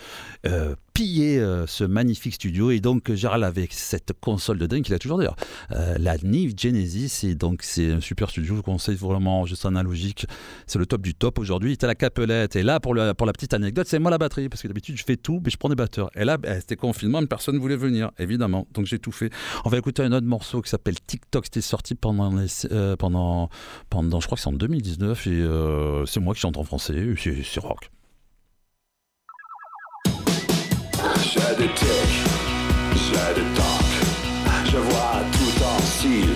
euh, 0.46 0.74
piller 0.96 1.38
euh, 1.38 1.66
ce 1.66 1.84
magnifique 1.84 2.34
studio. 2.34 2.70
Et 2.70 2.80
donc, 2.80 3.12
Gérald, 3.12 3.44
avec 3.44 3.74
cette 3.74 4.14
console 4.18 4.56
de 4.56 4.66
dingue 4.66 4.82
qu'il 4.82 4.94
a 4.94 4.98
toujours 4.98 5.18
d'ailleurs, 5.18 5.36
euh, 5.72 5.98
la 5.98 6.16
Nive 6.16 6.54
Genesis, 6.56 7.26
et 7.26 7.34
donc 7.34 7.62
c'est 7.62 7.92
un 7.92 8.00
super 8.00 8.30
studio. 8.30 8.48
Je 8.48 8.54
vous 8.54 8.62
conseille 8.62 8.96
vraiment 8.96 9.44
juste 9.44 9.66
analogique. 9.66 10.26
C'est 10.66 10.78
le 10.78 10.86
top 10.86 11.02
du 11.02 11.14
top 11.14 11.38
aujourd'hui. 11.38 11.70
Il 11.70 11.72
est 11.72 11.84
à 11.84 11.86
la 11.86 11.94
Capelette. 11.94 12.56
Et 12.56 12.62
là, 12.62 12.80
pour, 12.80 12.94
la 12.94 13.14
petite 13.14 13.52
anecdote, 13.52 13.86
c'est 13.86 13.98
moi 13.98 14.10
la 14.10 14.16
batterie, 14.16 14.48
parce 14.48 14.62
que 14.62 14.68
d'habitude, 14.68 14.96
je 14.96 15.04
fais 15.04 15.18
tout, 15.18 15.42
mais 15.44 15.50
je 15.50 15.58
prends 15.58 15.68
des 15.68 15.74
batteurs. 15.74 16.10
Et 16.16 16.24
là, 16.24 16.38
ben, 16.38 16.58
c'était 16.60 16.76
confinement, 16.76 17.24
personne 17.26 17.56
ne 17.56 17.60
voulait 17.60 17.76
venir, 17.76 18.10
évidemment. 18.18 18.66
Donc, 18.72 18.86
j'ai 18.86 18.98
tout 18.98 19.12
fait. 19.12 19.30
On 19.66 19.68
va 19.68 19.76
écouter 19.76 20.02
un 20.02 20.12
autre 20.12 20.26
morceau 20.26 20.62
qui 20.62 20.70
s'appelle 20.70 20.96
TikTok. 21.06 21.44
C'était 21.44 21.60
sorti 21.60 21.94
pendant, 21.94 22.34
euh, 22.72 22.96
pendant, 22.96 23.50
pendant, 23.90 24.20
je 24.20 24.26
crois 24.26 24.36
que 24.36 24.42
c'est 24.42 24.48
en 24.48 24.52
2019. 24.52 25.26
Et 25.26 25.46
c'est 26.06 26.20
moi 26.20 26.32
qui 26.32 26.40
chante 26.40 26.56
en 26.56 26.64
français. 26.64 27.06
C'est 27.44 27.60
rock. 27.60 27.90
Tics, 31.14 32.24
j'ai 32.94 33.34
des 33.34 33.48
tocs. 33.54 33.96
Je 34.64 34.76
vois 34.76 35.20
tout 35.32 35.64
en 35.64 35.78
style 35.82 36.35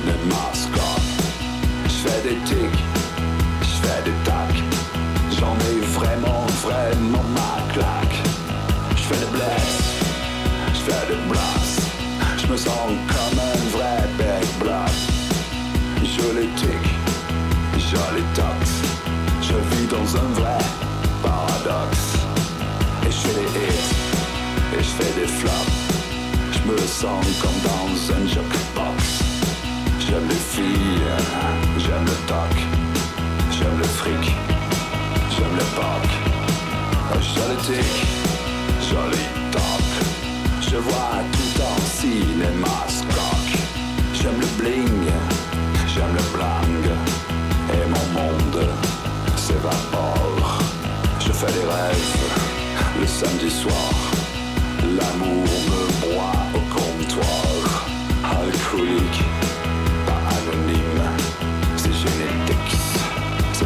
Je 26.62 26.70
me 26.70 26.78
sens 26.78 27.24
comme 27.40 27.61
dans 27.62 28.14
un 28.14 28.26
jukebox. 28.26 29.22
J'aime 29.98 30.28
les 30.28 30.34
filles, 30.34 31.11
j'aime 31.78 32.04
le 32.04 32.16
toc, 32.26 32.54
j'aime 33.50 33.78
le 33.78 33.84
fric, 33.84 34.34
j'aime 35.30 35.56
le 35.56 35.64
poc. 35.76 36.11
Joli 37.20 37.56
tic, 37.62 37.92
joli 38.90 39.24
toc. 39.50 39.88
Je 40.61 40.76
vois 40.76 41.22
tout 41.32 41.62
en 41.62 41.80
cinémascope. 41.98 43.56
J'aime 44.14 44.40
le 44.40 44.46
bling, 44.58 45.06
j'aime 45.92 46.14
le 46.14 46.36
blang. 46.36 46.84
Et 47.72 47.84
mon 47.88 48.20
monde 48.20 48.68
s'évapore. 49.36 50.58
Je 51.20 51.32
fais 51.32 51.52
des 51.52 51.66
rêves 51.66 53.00
le 53.00 53.06
samedi 53.06 53.50
soir. 53.50 53.92
L'amour 54.82 55.46
me 55.68 55.80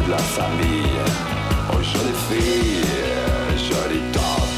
la 0.09 0.17
famille. 0.17 0.99
Oh 1.71 1.81
jolie 1.81 2.19
fille, 2.29 2.83
jolie 3.57 4.03
top. 4.11 4.49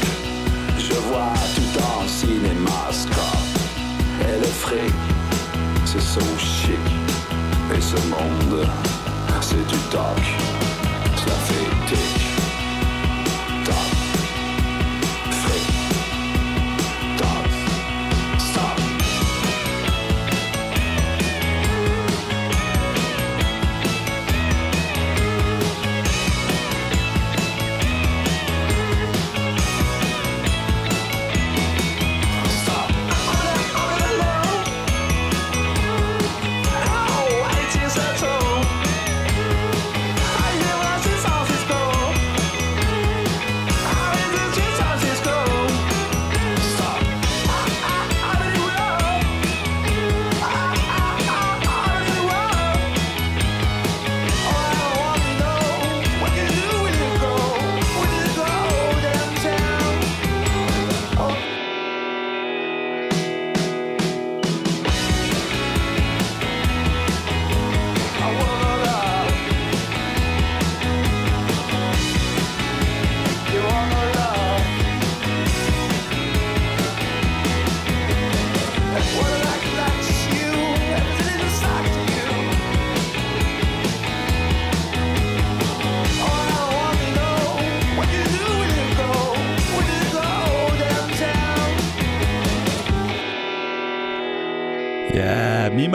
Je 0.78 0.94
vois 1.08 1.32
tout 1.54 1.80
en 1.82 2.06
cinémascope. 2.06 3.14
Et 4.20 4.38
le 4.38 4.46
fric, 4.46 4.94
c'est 5.84 6.00
so 6.00 6.20
chic. 6.38 6.78
Et 7.74 7.80
ce 7.80 7.96
monde, 8.08 8.66
c'est 9.40 9.66
du 9.66 9.78
toc. 9.90 10.57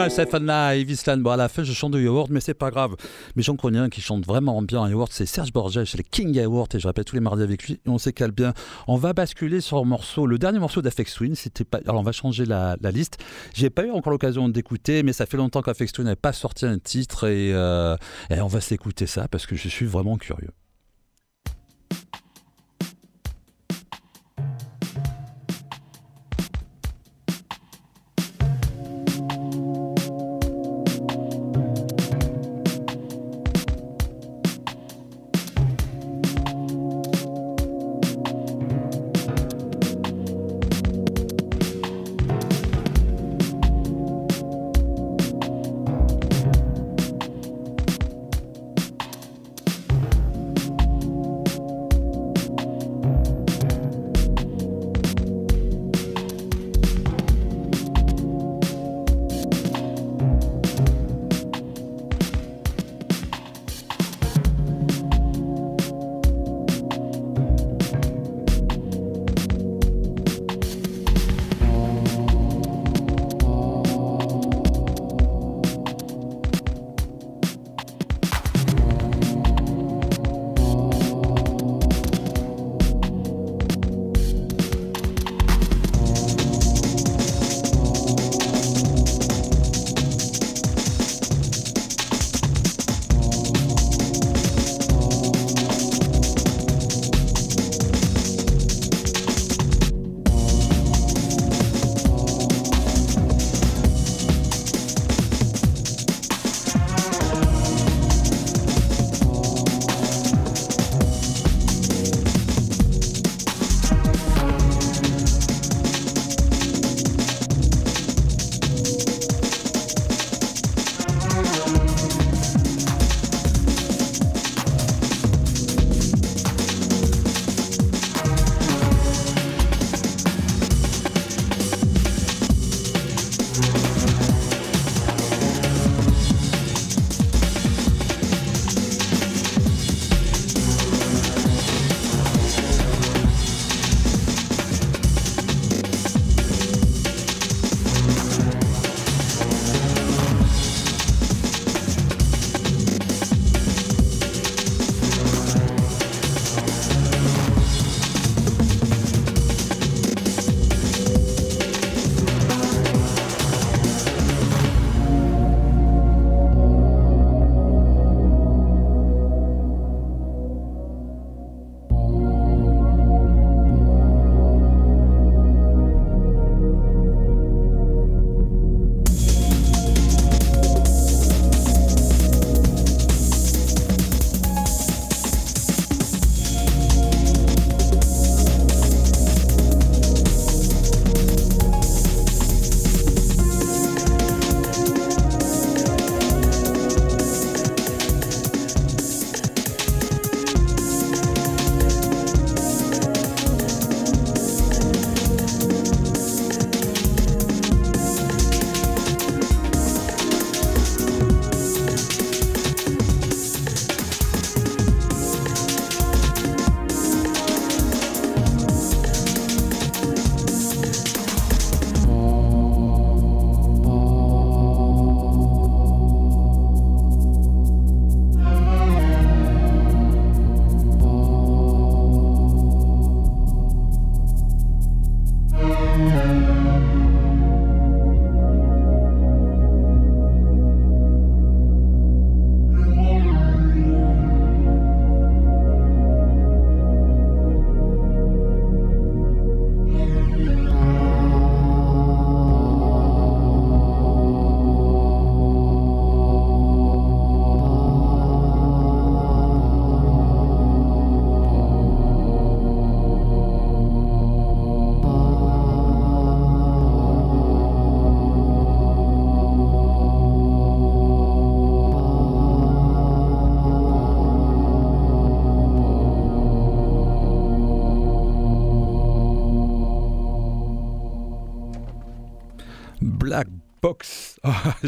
Myself 0.04 0.34
and 0.34 0.48
Island. 0.50 1.22
Bon, 1.24 1.32
à 1.32 1.38
la 1.38 1.48
fin, 1.48 1.64
je 1.64 1.72
chante 1.72 1.94
de 1.94 2.02
Yaourt, 2.02 2.28
mais 2.30 2.42
c'est 2.42 2.54
pas 2.54 2.72
grave. 2.72 2.96
Mais 3.36 3.44
j'en 3.44 3.56
connais 3.56 3.80
un 3.80 3.90
qui 3.90 4.02
chante 4.02 4.26
vraiment 4.26 4.62
bien 4.62 4.88
Yaourt, 4.90 5.10
c'est 5.12 5.26
Serge 5.26 5.54
Borges, 5.54 5.86
c'est 5.86 5.98
le 5.98 6.04
King 6.04 6.34
Yaourt, 6.34 6.76
et 6.76 6.80
je 6.80 6.88
répète 6.88 7.08
tous 7.08 7.16
les 7.16 7.22
mardis 7.22 7.42
avec 7.44 7.64
lui, 7.64 7.74
et 7.74 7.90
on 7.90 7.98
s'écale 7.98 8.32
bien. 8.32 8.54
On 8.88 8.98
va 8.98 9.14
basculer 9.14 9.62
sur 9.62 9.80
le 9.80 9.86
morceau, 9.86 10.26
le 10.26 10.38
dernier 10.38 10.60
morceau 10.60 10.82
d'Afex 10.82 11.14
Twin, 11.14 11.36
c'était 11.36 11.64
pas. 11.64 11.80
Alors, 11.88 12.02
on 12.02 12.04
va 12.04 12.12
changer 12.12 12.46
la, 12.46 12.76
la 12.82 12.92
liste. 12.92 13.18
J'ai 13.54 13.70
pas 13.70 13.86
eu 13.86 13.92
encore 13.92 14.12
l'occasion 14.12 14.50
d'écouter, 14.50 15.04
mais 15.04 15.14
ça 15.14 15.26
fait 15.26 15.38
longtemps 15.38 15.62
qu'Afex 15.62 15.94
Twin 15.94 16.06
n'avait 16.06 16.16
pas 16.18 16.34
sorti 16.34 16.66
un 16.66 16.80
titre, 16.80 17.28
et, 17.28 17.54
euh, 17.54 17.96
et 18.30 18.42
on 18.42 18.48
va 18.48 18.60
s'écouter 18.60 19.08
ça 19.08 19.28
parce 19.30 19.46
que 19.46 19.56
je 19.56 19.70
suis 19.70 19.86
vraiment 19.86 20.18
curieux. 20.18 20.52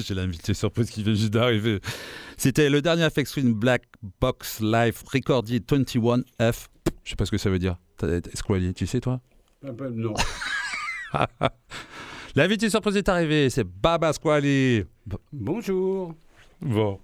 J'ai 0.05 0.13
l'invité 0.13 0.53
surprise 0.53 0.91
qui 0.91 1.01
vient 1.01 1.15
juste 1.15 1.33
d'arriver. 1.33 1.79
C'était 2.37 2.69
le 2.69 2.79
dernier 2.81 3.03
Afex 3.03 3.31
Twin 3.31 3.53
Black 3.53 3.81
Box 4.21 4.59
Live 4.61 5.01
Recorded 5.11 5.63
21F. 5.65 6.67
Je 7.03 7.09
sais 7.09 7.15
pas 7.15 7.25
ce 7.25 7.31
que 7.31 7.39
ça 7.39 7.49
veut 7.49 7.57
dire. 7.57 7.77
Squally, 8.35 8.73
tu 8.75 8.85
sais 8.85 8.99
toi? 9.01 9.19
Ah 9.65 9.71
ben, 9.71 9.89
non. 9.89 10.13
L'invité 12.35 12.69
surprise 12.69 12.97
est 12.97 13.09
arrivé, 13.09 13.49
c'est 13.49 13.63
Baba 13.63 14.13
Squally. 14.13 14.83
Bonjour. 15.33 16.13
Bon. 16.61 16.99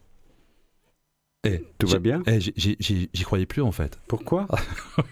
Eh, 1.43 1.63
Tout 1.79 1.87
va 1.87 1.97
bien? 1.97 2.21
eh, 2.27 2.39
J'y 2.39 3.23
croyais 3.23 3.47
plus 3.47 3.63
en 3.63 3.71
fait. 3.71 3.97
Pourquoi? 4.07 4.45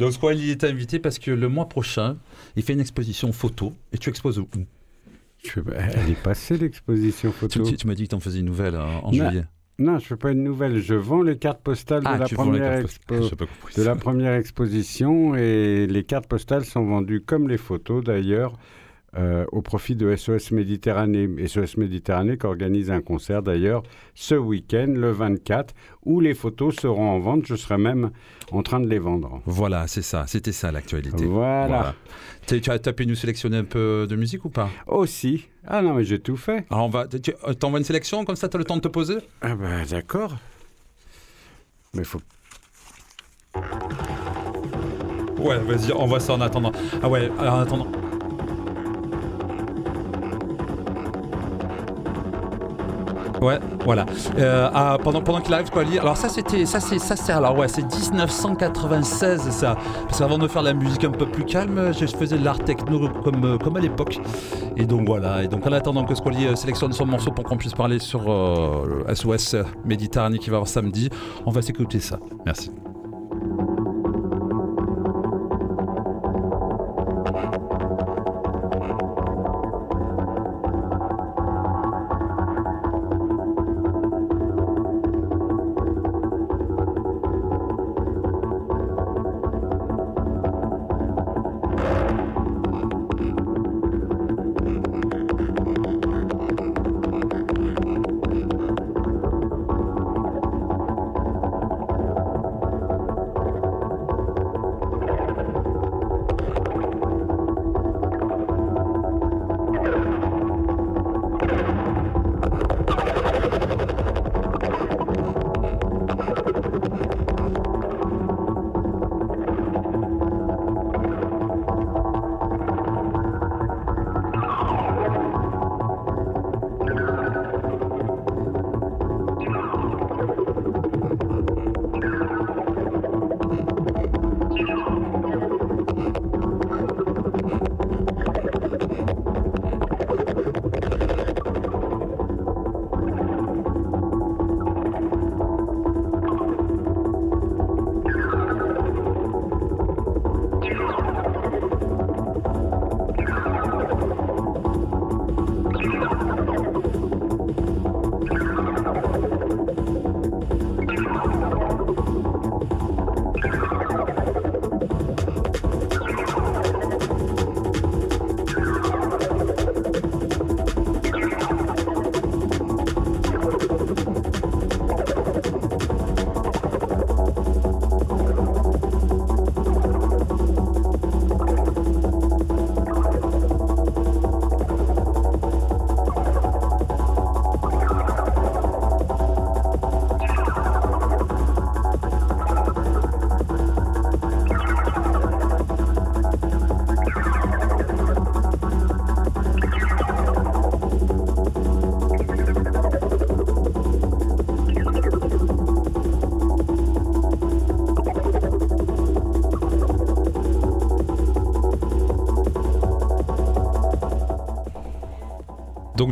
Donc 0.00 0.12
Squally 0.12 0.50
est 0.50 0.64
invité 0.64 0.98
parce 0.98 1.18
que 1.18 1.30
le 1.30 1.48
mois 1.48 1.68
prochain, 1.68 2.16
il 2.56 2.62
fait 2.62 2.72
une 2.72 2.80
exposition 2.80 3.32
photo 3.32 3.74
et 3.92 3.98
tu 3.98 4.08
exposes 4.10 4.38
où? 4.38 4.48
Je- 5.44 5.60
Elle 5.76 6.10
est 6.10 6.22
passée 6.22 6.56
l'exposition 6.56 7.30
photo. 7.32 7.62
tu- 7.64 7.76
tu 7.76 7.86
m'as 7.86 7.94
dit 7.94 8.04
que 8.04 8.08
tu 8.10 8.14
en 8.14 8.20
faisais 8.20 8.40
une 8.40 8.46
nouvelle 8.46 8.74
hein, 8.76 9.00
en 9.02 9.12
Non. 9.12 9.28
juillet. 9.28 9.44
Non, 9.78 9.98
je 9.98 10.06
fais 10.06 10.16
pas 10.16 10.30
une 10.30 10.44
nouvelle. 10.44 10.78
Je 10.80 10.94
vends 10.94 11.22
les 11.22 11.36
cartes 11.36 11.60
postales 11.62 12.00
de, 12.00 12.04
la 12.04 12.12
Ah, 12.12 12.18
les 12.30 12.34
première 12.36 12.80
expo- 12.84 13.28
compris 13.36 13.74
de 13.76 13.82
la 13.82 13.96
première 13.96 14.34
exposition 14.34 15.34
et 15.34 15.86
les 15.88 16.04
cartes 16.04 16.28
postales 16.28 16.64
sont 16.64 16.84
vendues 16.84 17.20
comme 17.20 17.48
les 17.48 17.58
photos 17.58 18.04
d'ailleurs 18.04 18.56
euh, 19.16 19.44
au 19.52 19.62
profit 19.62 19.94
de 19.96 20.14
SOS 20.14 20.50
Méditerranée. 20.50 21.28
SOS 21.46 21.76
Méditerranée 21.76 22.36
qui 22.36 22.46
organise 22.46 22.90
un 22.90 23.00
concert 23.00 23.42
d'ailleurs 23.42 23.82
ce 24.14 24.34
week-end, 24.34 24.86
le 24.88 25.12
24, 25.12 25.74
où 26.04 26.20
les 26.20 26.34
photos 26.34 26.76
seront 26.76 27.10
en 27.10 27.18
vente. 27.20 27.46
Je 27.46 27.54
serai 27.54 27.78
même 27.78 28.10
en 28.50 28.62
train 28.62 28.80
de 28.80 28.88
les 28.88 28.98
vendre. 28.98 29.40
Voilà, 29.46 29.86
c'est 29.86 30.02
ça. 30.02 30.24
C'était 30.26 30.52
ça 30.52 30.72
l'actualité. 30.72 31.24
Voilà. 31.26 31.94
Tu, 32.46 32.60
tu 32.60 32.70
as 32.70 32.78
tapé 32.78 33.06
nous 33.06 33.14
sélectionner 33.14 33.58
un 33.58 33.64
peu 33.64 34.06
de 34.08 34.16
musique 34.16 34.44
ou 34.44 34.50
pas? 34.50 34.68
Aussi. 34.86 35.48
Ah 35.66 35.80
non, 35.80 35.94
mais 35.94 36.04
j'ai 36.04 36.18
tout 36.18 36.36
fait. 36.36 36.66
Alors 36.70 36.86
on 36.86 36.90
va. 36.90 37.06
Euh, 37.48 37.54
t'envoies 37.54 37.78
une 37.78 37.84
sélection 37.84 38.24
comme 38.24 38.36
ça, 38.36 38.48
tu 38.48 38.56
as 38.56 38.58
le 38.58 38.64
temps 38.64 38.76
de 38.76 38.82
te 38.82 38.88
poser? 38.88 39.16
Ah 39.40 39.54
bah 39.54 39.84
d'accord. 39.88 40.36
Mais 41.94 42.04
faut 42.04 42.20
Ouais, 45.38 45.58
vas-y, 45.58 45.92
envoie 45.92 46.20
ça 46.20 46.32
en 46.34 46.40
attendant. 46.40 46.72
Ah 47.02 47.08
ouais, 47.08 47.30
en 47.38 47.60
attendant. 47.60 47.86
Ouais, 53.44 53.58
voilà. 53.84 54.06
Euh, 54.38 54.70
ah, 54.72 54.96
pendant 55.04 55.20
pendant 55.20 55.42
qu'il 55.42 55.52
arrive, 55.52 55.68
quoi, 55.68 55.82
Ali, 55.82 55.98
alors 55.98 56.16
ça 56.16 56.30
c'était 56.30 56.64
ça 56.64 56.80
c'est 56.80 56.98
ça 56.98 57.14
c'est 57.14 57.32
alors 57.32 57.54
ouais 57.58 57.68
c'est 57.68 57.82
1996 57.82 59.50
ça 59.50 59.76
parce 60.06 60.18
qu'avant 60.18 60.38
de 60.38 60.48
faire 60.48 60.62
la 60.62 60.72
musique 60.72 61.04
un 61.04 61.10
peu 61.10 61.26
plus 61.26 61.44
calme, 61.44 61.92
je 61.92 62.06
faisais 62.06 62.38
de 62.38 62.44
l'art 62.44 62.58
techno 62.58 63.10
comme 63.22 63.44
euh, 63.44 63.58
comme 63.58 63.76
à 63.76 63.80
l'époque 63.80 64.18
et 64.78 64.86
donc 64.86 65.06
voilà 65.06 65.42
et 65.42 65.48
donc 65.48 65.66
en 65.66 65.72
attendant 65.72 66.06
que 66.06 66.14
Squally 66.14 66.46
euh, 66.46 66.56
sélectionne 66.56 66.94
son 66.94 67.04
morceau 67.04 67.32
pour 67.32 67.44
qu'on 67.44 67.58
puisse 67.58 67.74
parler 67.74 67.98
sur 67.98 68.22
le 68.22 69.04
SOS 69.14 69.56
Méditerranée 69.84 70.38
qui 70.38 70.48
va 70.48 70.56
avoir 70.56 70.68
samedi, 70.68 71.10
on 71.44 71.50
va 71.50 71.60
s'écouter 71.60 72.00
ça. 72.00 72.18
Merci. 72.46 72.70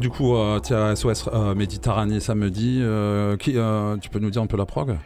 Du 0.03 0.11
coup, 0.11 0.35
euh, 0.37 0.61
SOS 0.95 1.29
euh, 1.33 1.55
Méditerranée 1.55 2.21
samedi. 2.21 2.81
euh, 2.83 3.37
qui, 3.39 3.57
euh, 3.57 3.97
tu 3.97 4.11
peux 4.11 4.19
nous 4.19 4.31
dire 4.31 4.43
un 4.43 4.47
peu 4.47 4.57
la 4.59 4.67
prog? 4.67 4.97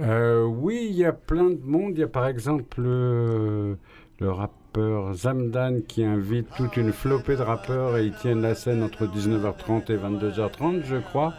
Euh, 0.00 0.44
oui, 0.44 0.86
il 0.90 0.96
y 0.96 1.04
a 1.04 1.12
plein 1.12 1.50
de 1.50 1.58
monde. 1.64 1.92
Il 1.94 2.00
y 2.00 2.02
a 2.04 2.08
par 2.08 2.26
exemple 2.26 2.80
euh, 2.80 3.74
le 4.20 4.30
rappeur 4.30 5.12
Zamdan 5.14 5.80
qui 5.86 6.04
invite 6.04 6.46
toute 6.56 6.76
une 6.76 6.92
flopée 6.92 7.36
de 7.36 7.42
rappeurs 7.42 7.96
et 7.98 8.06
ils 8.06 8.14
tiennent 8.14 8.42
la 8.42 8.54
scène 8.54 8.82
entre 8.82 9.04
19h30 9.06 9.90
et 9.92 9.96
22h30, 9.96 10.82
je 10.84 10.96
crois. 10.96 11.34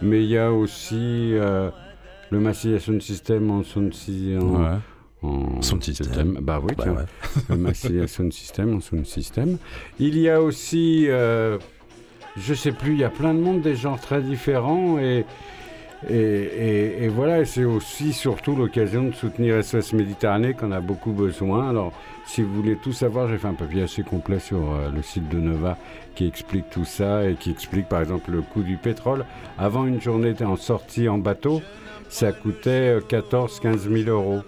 Mais 0.00 0.22
il 0.24 0.30
y 0.30 0.38
a 0.38 0.52
aussi 0.52 1.32
euh, 1.34 1.70
le 2.30 2.38
Massilia 2.40 2.78
Sound 2.80 3.02
System 3.02 3.50
en 3.50 3.62
sound, 3.62 3.92
sy- 3.94 4.36
en, 4.40 4.78
en 5.26 5.60
Sound 5.62 5.82
system. 5.82 6.38
Bah 6.40 6.60
oui, 6.62 6.72
Bah 6.76 6.84
tiens. 6.84 6.94
ouais. 7.50 7.90
le 7.90 8.06
Sound 8.06 8.32
System 8.32 8.74
en 8.76 8.80
sound 8.80 9.04
system. 9.06 9.58
Il 9.98 10.16
y 10.18 10.28
a 10.28 10.40
aussi, 10.40 11.06
euh, 11.08 11.58
je 12.40 12.54
sais 12.54 12.72
plus, 12.72 12.92
il 12.92 12.98
y 13.00 13.04
a 13.04 13.10
plein 13.10 13.34
de 13.34 13.40
monde, 13.40 13.60
des 13.60 13.76
genres 13.76 14.00
très 14.00 14.20
différents 14.22 14.98
et 14.98 15.24
et, 16.08 17.04
et- 17.04 17.08
voilà, 17.08 17.44
c'est 17.44 17.64
aussi 17.64 18.12
surtout 18.12 18.54
l'occasion 18.54 19.02
de 19.04 19.12
soutenir 19.14 19.56
SOS 19.64 19.94
Méditerranée 19.94 20.54
qu'on 20.54 20.70
a 20.70 20.80
beaucoup 20.80 21.10
besoin. 21.10 21.68
Alors, 21.70 21.92
si 22.24 22.40
vous 22.42 22.54
voulez 22.54 22.76
tout 22.76 22.92
savoir, 22.92 23.26
j'ai 23.28 23.36
fait 23.36 23.48
un 23.48 23.54
papier 23.54 23.82
assez 23.82 24.04
complet 24.04 24.38
sur 24.38 24.58
euh, 24.58 24.90
le 24.94 25.02
site 25.02 25.28
de 25.28 25.38
Nova 25.40 25.76
qui 26.14 26.24
explique 26.28 26.70
tout 26.70 26.84
ça 26.84 27.28
et 27.28 27.34
qui 27.34 27.50
explique 27.50 27.88
par 27.88 28.00
exemple 28.00 28.30
le 28.30 28.42
coût 28.42 28.62
du 28.62 28.76
pétrole. 28.76 29.24
Avant 29.58 29.86
une 29.86 30.00
journée 30.00 30.34
en 30.44 30.54
sortie 30.54 31.08
en 31.08 31.18
bateau, 31.18 31.62
ça 32.08 32.30
coûtait 32.30 32.98
14-15 33.00 34.04
000 34.04 34.08
euros. 34.16 34.42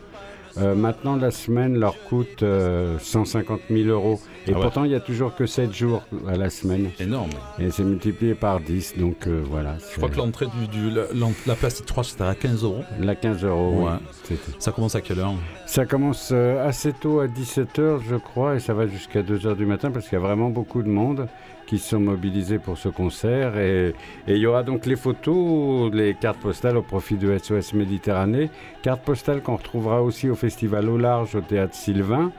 Euh, 0.61 0.75
maintenant, 0.75 1.17
la 1.17 1.31
semaine 1.31 1.79
leur 1.79 2.03
coûte 2.05 2.43
euh, 2.43 2.99
150 2.99 3.61
000 3.71 3.89
euros. 3.89 4.21
Et 4.47 4.53
Ah 4.53 4.57
ouais. 4.57 4.63
pourtant, 4.63 4.85
il 4.85 4.89
n'y 4.89 4.95
a 4.95 5.01
toujours 5.01 5.35
que 5.35 5.47
7 5.47 5.73
jours 5.73 6.03
à 6.27 6.37
la 6.37 6.51
semaine. 6.51 6.91
Énorme. 6.99 7.31
Et 7.59 7.71
c'est 7.71 7.85
multiplié 7.85 8.35
par 8.35 8.61
10. 8.61 8.95
Donc 8.99 9.27
euh, 9.27 9.43
voilà. 9.49 9.77
Je 9.93 9.97
crois 9.97 10.09
que 10.09 10.17
l'entrée 10.17 10.47
du, 10.47 10.67
du- 10.69 10.91
la, 10.91 11.03
la 11.47 11.55
place 11.55 11.75
Titre 11.77 11.87
3, 11.89 12.05
c'était 12.05 12.25
à 12.25 12.35
15 12.35 12.65
euros. 12.65 12.83
La 12.99 13.15
15 13.15 13.45
euros. 13.45 13.87
Ouais. 13.87 14.37
Ça 14.59 14.73
commence 14.73 14.95
à 14.95 15.01
quelle 15.01 15.19
heure? 15.21 15.35
Ça 15.67 15.87
commence 15.87 16.31
euh, 16.33 16.67
assez 16.67 16.93
tôt 16.93 17.21
à 17.21 17.27
17h, 17.27 18.01
je 18.09 18.17
crois, 18.17 18.57
et 18.57 18.61
ça 18.61 18.75
va 18.75 18.87
jusqu'à 18.87 19.23
2h 19.23 19.57
du 19.57 19.67
matin 19.67 19.91
parce 19.91 20.09
qu'il 20.09 20.19
y 20.19 20.21
a 20.21 20.25
vraiment 20.25 20.51
beaucoup 20.51 20.83
de 20.83 20.89
monde 20.89 21.29
qui 21.71 21.79
sont 21.79 22.01
mobilisés 22.01 22.59
pour 22.59 22.77
ce 22.77 22.89
concert. 22.89 23.57
Et 23.57 23.95
et 24.27 24.35
il 24.35 24.39
y 24.39 24.47
aura 24.47 24.65
donc 24.65 24.87
les 24.87 24.97
photos, 24.97 25.93
les 25.95 26.15
cartes 26.15 26.41
postales 26.41 26.77
au 26.77 26.83
profit 26.83 27.15
de 27.17 27.39
SOS 27.39 27.75
Méditerranée. 27.75 28.51
Cartes 28.83 29.03
postales 29.05 29.41
qu'on 29.41 29.55
retrouvera 29.57 30.03
aussi 30.03 30.29
au 30.29 30.35
Festival 30.35 30.89
au 30.89 30.99
Large 30.99 31.37
au 31.37 31.41
Théâtre 31.41 31.75
Sylvain 31.77 32.33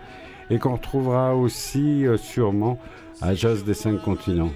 et 0.49 0.59
qu'on 0.59 0.73
retrouvera 0.75 1.34
aussi 1.34 2.05
euh, 2.05 2.17
sûrement 2.17 2.77
à 3.21 3.34
Josse 3.34 3.63
des 3.63 3.73
Cinq 3.73 4.01
Continents. 4.01 4.51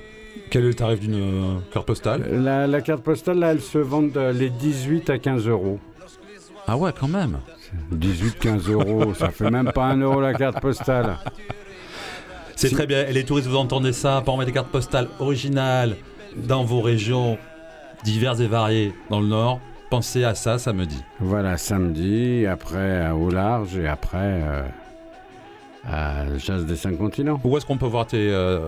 Quel 0.51 0.65
est 0.65 0.67
le 0.67 0.73
tarif 0.73 0.99
d'une 0.99 1.15
euh, 1.15 1.59
carte 1.71 1.87
postale? 1.87 2.27
La, 2.43 2.67
la 2.67 2.81
carte 2.81 3.01
postale, 3.01 3.39
là, 3.39 3.51
elle 3.53 3.61
se 3.61 3.77
vend 3.77 4.01
de- 4.03 4.31
les 4.37 4.49
18 4.49 5.09
à 5.09 5.17
15 5.17 5.47
euros. 5.47 5.79
Ah 6.67 6.75
ouais, 6.75 6.91
quand 6.99 7.07
même. 7.07 7.37
18-15 7.93 8.71
euros, 8.71 9.13
ça 9.13 9.29
fait 9.29 9.49
même 9.49 9.71
pas 9.73 9.85
un 9.85 9.97
euro 10.01 10.19
la 10.19 10.33
carte 10.33 10.59
postale. 10.59 11.17
C'est 12.55 12.69
très 12.69 12.87
bien. 12.87 13.05
Et 13.07 13.13
les 13.13 13.23
touristes, 13.23 13.47
vous 13.47 13.57
entendez 13.57 13.93
ça 13.93 14.21
Pour 14.23 14.33
envoyer 14.33 14.49
des 14.49 14.53
cartes 14.53 14.69
postales 14.69 15.07
originales 15.19 15.95
dans 16.35 16.63
vos 16.63 16.81
régions 16.81 17.37
diverses 18.03 18.39
et 18.39 18.47
variées 18.47 18.93
dans 19.09 19.19
le 19.19 19.27
Nord, 19.27 19.59
pensez 19.89 20.23
à 20.23 20.35
ça 20.35 20.57
samedi. 20.57 21.03
Voilà, 21.19 21.57
samedi, 21.57 22.45
après 22.45 23.05
à 23.05 23.15
au 23.15 23.29
large 23.29 23.77
et 23.77 23.87
après 23.87 24.17
euh, 24.17 24.61
à 25.87 26.37
Jazz 26.37 26.65
des 26.65 26.75
Cinq 26.75 26.97
Continents. 26.97 27.39
Où 27.43 27.57
est-ce 27.57 27.65
qu'on 27.65 27.77
peut 27.77 27.85
voir 27.85 28.05
tes, 28.07 28.29
euh, 28.31 28.59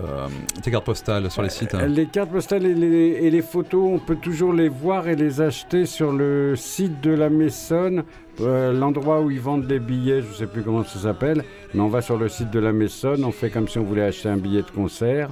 tes 0.62 0.70
cartes 0.70 0.84
postales 0.84 1.30
sur 1.30 1.42
les 1.42 1.50
sites 1.50 1.74
hein? 1.74 1.86
Les 1.86 2.06
cartes 2.06 2.30
postales 2.30 2.64
et 2.64 2.74
les, 2.74 3.18
et 3.20 3.30
les 3.30 3.42
photos, 3.42 3.90
on 3.92 3.98
peut 3.98 4.16
toujours 4.16 4.52
les 4.52 4.68
voir 4.68 5.08
et 5.08 5.16
les 5.16 5.40
acheter 5.40 5.86
sur 5.86 6.12
le 6.12 6.56
site 6.56 7.00
de 7.00 7.10
la 7.10 7.28
Maisonne, 7.28 8.04
euh, 8.40 8.72
l'endroit 8.72 9.20
où 9.20 9.30
ils 9.30 9.40
vendent 9.40 9.68
les 9.68 9.78
billets, 9.78 10.22
je 10.22 10.28
ne 10.28 10.32
sais 10.34 10.46
plus 10.46 10.62
comment 10.62 10.84
ça 10.84 10.98
s'appelle, 10.98 11.44
mais 11.74 11.80
on 11.80 11.88
va 11.88 12.02
sur 12.02 12.16
le 12.16 12.28
site 12.28 12.50
de 12.50 12.58
la 12.58 12.72
Maisonne, 12.72 13.24
on 13.24 13.32
fait 13.32 13.50
comme 13.50 13.68
si 13.68 13.78
on 13.78 13.84
voulait 13.84 14.04
acheter 14.04 14.28
un 14.28 14.36
billet 14.36 14.62
de 14.62 14.70
concert 14.70 15.30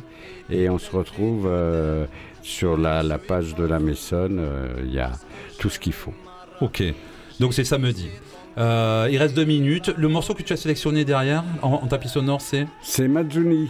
et 0.51 0.69
on 0.69 0.79
se 0.79 0.91
retrouve 0.91 1.47
euh, 1.47 2.07
sur 2.43 2.77
la, 2.77 3.03
la 3.03 3.19
page 3.19 3.55
de 3.55 3.65
la 3.65 3.79
Maisonne, 3.79 4.39
euh, 4.41 4.69
il 4.85 4.93
y 4.93 5.01
a 5.01 5.13
tout 5.59 5.69
ce 5.69 5.79
qu'il 5.79 5.93
faut. 5.93 6.15
Ok. 6.61 6.83
Donc 7.41 7.55
c'est 7.55 7.65
samedi. 7.65 8.09
Il 8.59 9.19
reste 9.19 9.37
deux 9.37 9.45
minutes. 9.45 9.93
Le 9.99 10.09
morceau 10.09 10.33
que 10.33 10.43
tu 10.43 10.53
as 10.53 10.57
sélectionné 10.57 11.05
derrière, 11.05 11.45
en, 11.61 11.73
en 11.75 11.87
tapis 11.87 12.09
sonore, 12.09 12.41
c'est? 12.41 12.67
C'est 12.83 13.07
Mazzuni. 13.07 13.69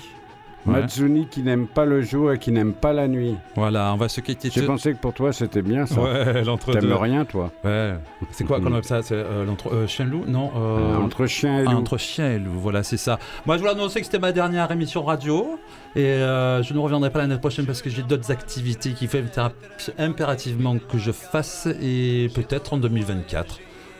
Ouais. 0.67 1.27
Qui 1.31 1.43
n'aime 1.43 1.67
pas 1.67 1.85
le 1.85 2.03
jour 2.03 2.33
et 2.33 2.39
qui 2.39 2.51
n'aime 2.53 2.73
pas 2.73 2.93
la 2.93 3.07
nuit. 3.09 3.37
Voilà, 3.55 3.93
on 3.95 3.97
va 3.97 4.09
se 4.09 4.21
quitter. 4.21 4.51
J'ai 4.53 4.62
pensé 4.62 4.93
que 4.93 4.99
pour 4.99 5.12
toi 5.12 5.33
c'était 5.33 5.62
bien 5.62 5.87
ça. 5.87 6.01
Ouais, 6.01 6.43
l'entre-deux. 6.45 6.81
T'aimes 6.81 6.93
rien 6.95 7.25
toi 7.25 7.51
Ouais. 7.64 7.95
C'est 8.33 8.45
quoi 8.45 8.59
qu'on 8.61 8.73
appelle 8.73 8.85
ça? 8.85 9.03
C'est 9.03 9.14
euh, 9.14 9.45
l'entre 9.45 9.73
euh, 9.73 9.87
chien 9.87 10.05
loup? 10.05 10.25
Non. 10.27 10.51
euh, 10.57 10.77
Euh, 10.77 10.97
Entre 10.97 11.27
chien 11.27 11.61
et 11.61 11.64
ah, 11.67 11.73
loup. 11.73 11.79
entre 11.79 11.99
chien 11.99 12.33
et 12.33 12.39
loup, 12.39 12.53
voilà, 12.59 12.83
c'est 12.83 12.97
ça. 12.97 13.19
Moi, 13.47 13.57
je 13.57 13.61
voulais 13.62 13.73
annoncer 13.73 14.01
que 14.01 14.07
c'était 14.07 14.19
ma 14.19 14.33
dernière 14.33 14.71
émission 14.71 15.05
radio 15.05 15.59
et 15.95 16.05
euh, 16.05 16.62
je 16.62 16.75
ne 16.75 16.79
reviendrai 16.79 17.11
pas 17.11 17.21
l'année 17.21 17.39
prochaine 17.39 17.64
parce 17.67 17.81
que 17.83 17.89
j'ai 17.91 18.03
d'autres 18.03 18.31
activités 18.31 18.91
qu'il 18.93 19.09
faut 19.09 19.19
impéra- 19.19 19.53
impérativement 19.99 20.77
que 20.79 20.99
je 20.99 21.12
fasse 21.12 21.69
et 21.81 22.29
peut-être 22.35 22.73
en 22.75 22.79
2024. 22.79 23.59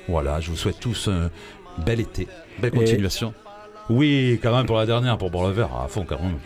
Voilà, 0.09 0.41
je 0.41 0.51
vous 0.51 0.57
souhaite 0.57 0.79
tous 0.81 1.09
un 1.09 1.31
bel 1.85 2.01
été, 2.01 2.29
belle 2.61 2.73
Et- 2.75 2.79
continuation. 2.79 3.35
Oui, 3.89 4.41
quand 4.43 4.55
même 4.55 4.66
pour 4.66 4.76
la 4.76 4.87
dernière, 4.87 5.16
pour 5.16 5.30
boire 5.30 5.49
le 5.49 5.53
verre 5.53 5.74
à 5.74 5.89
fond 5.89 6.05
quand 6.07 6.20
même. 6.20 6.39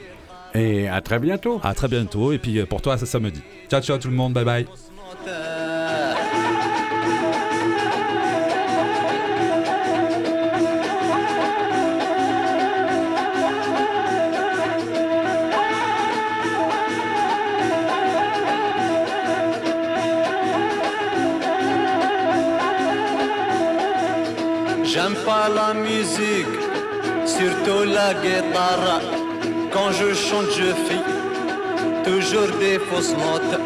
Et 0.55 0.89
à 0.89 1.01
très 1.01 1.19
bientôt. 1.19 1.61
À 1.63 1.75
très 1.75 1.89
bientôt 1.89 2.33
et 2.33 2.39
puis 2.39 2.59
euh, 2.59 2.67
pour 2.67 2.83
toi, 2.83 2.99
c'est 2.99 3.07
samedi. 3.07 3.41
Ciao, 3.71 3.81
ciao 3.81 3.99
tout 3.99 4.09
le 4.09 4.15
monde, 4.15 4.33
bye 4.33 4.45
bye. 4.45 4.67
J'aime 24.93 25.15
pas 25.25 25.49
la 25.49 25.73
musique, 25.73 26.60
surtout 27.37 27.85
la 27.97 28.15
guitare. 28.23 29.01
Quand 29.73 29.91
je 29.99 30.09
chante, 30.15 30.51
je 30.59 30.71
fais 30.87 31.03
toujours 32.09 32.51
des 32.59 32.79
fausses 32.87 33.15
notes. 33.25 33.57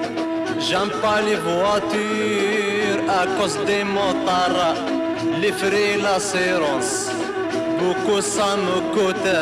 J'aime 0.66 0.90
pas 1.02 1.20
les 1.28 1.38
voitures 1.48 3.00
à 3.20 3.22
cause 3.36 3.58
des 3.70 3.84
motards. 3.84 4.76
Les 5.40 5.52
frais, 5.52 5.96
l'assurance, 6.04 7.10
beaucoup 7.80 8.20
ça 8.20 8.50
me 8.64 8.76
coûte. 8.94 9.32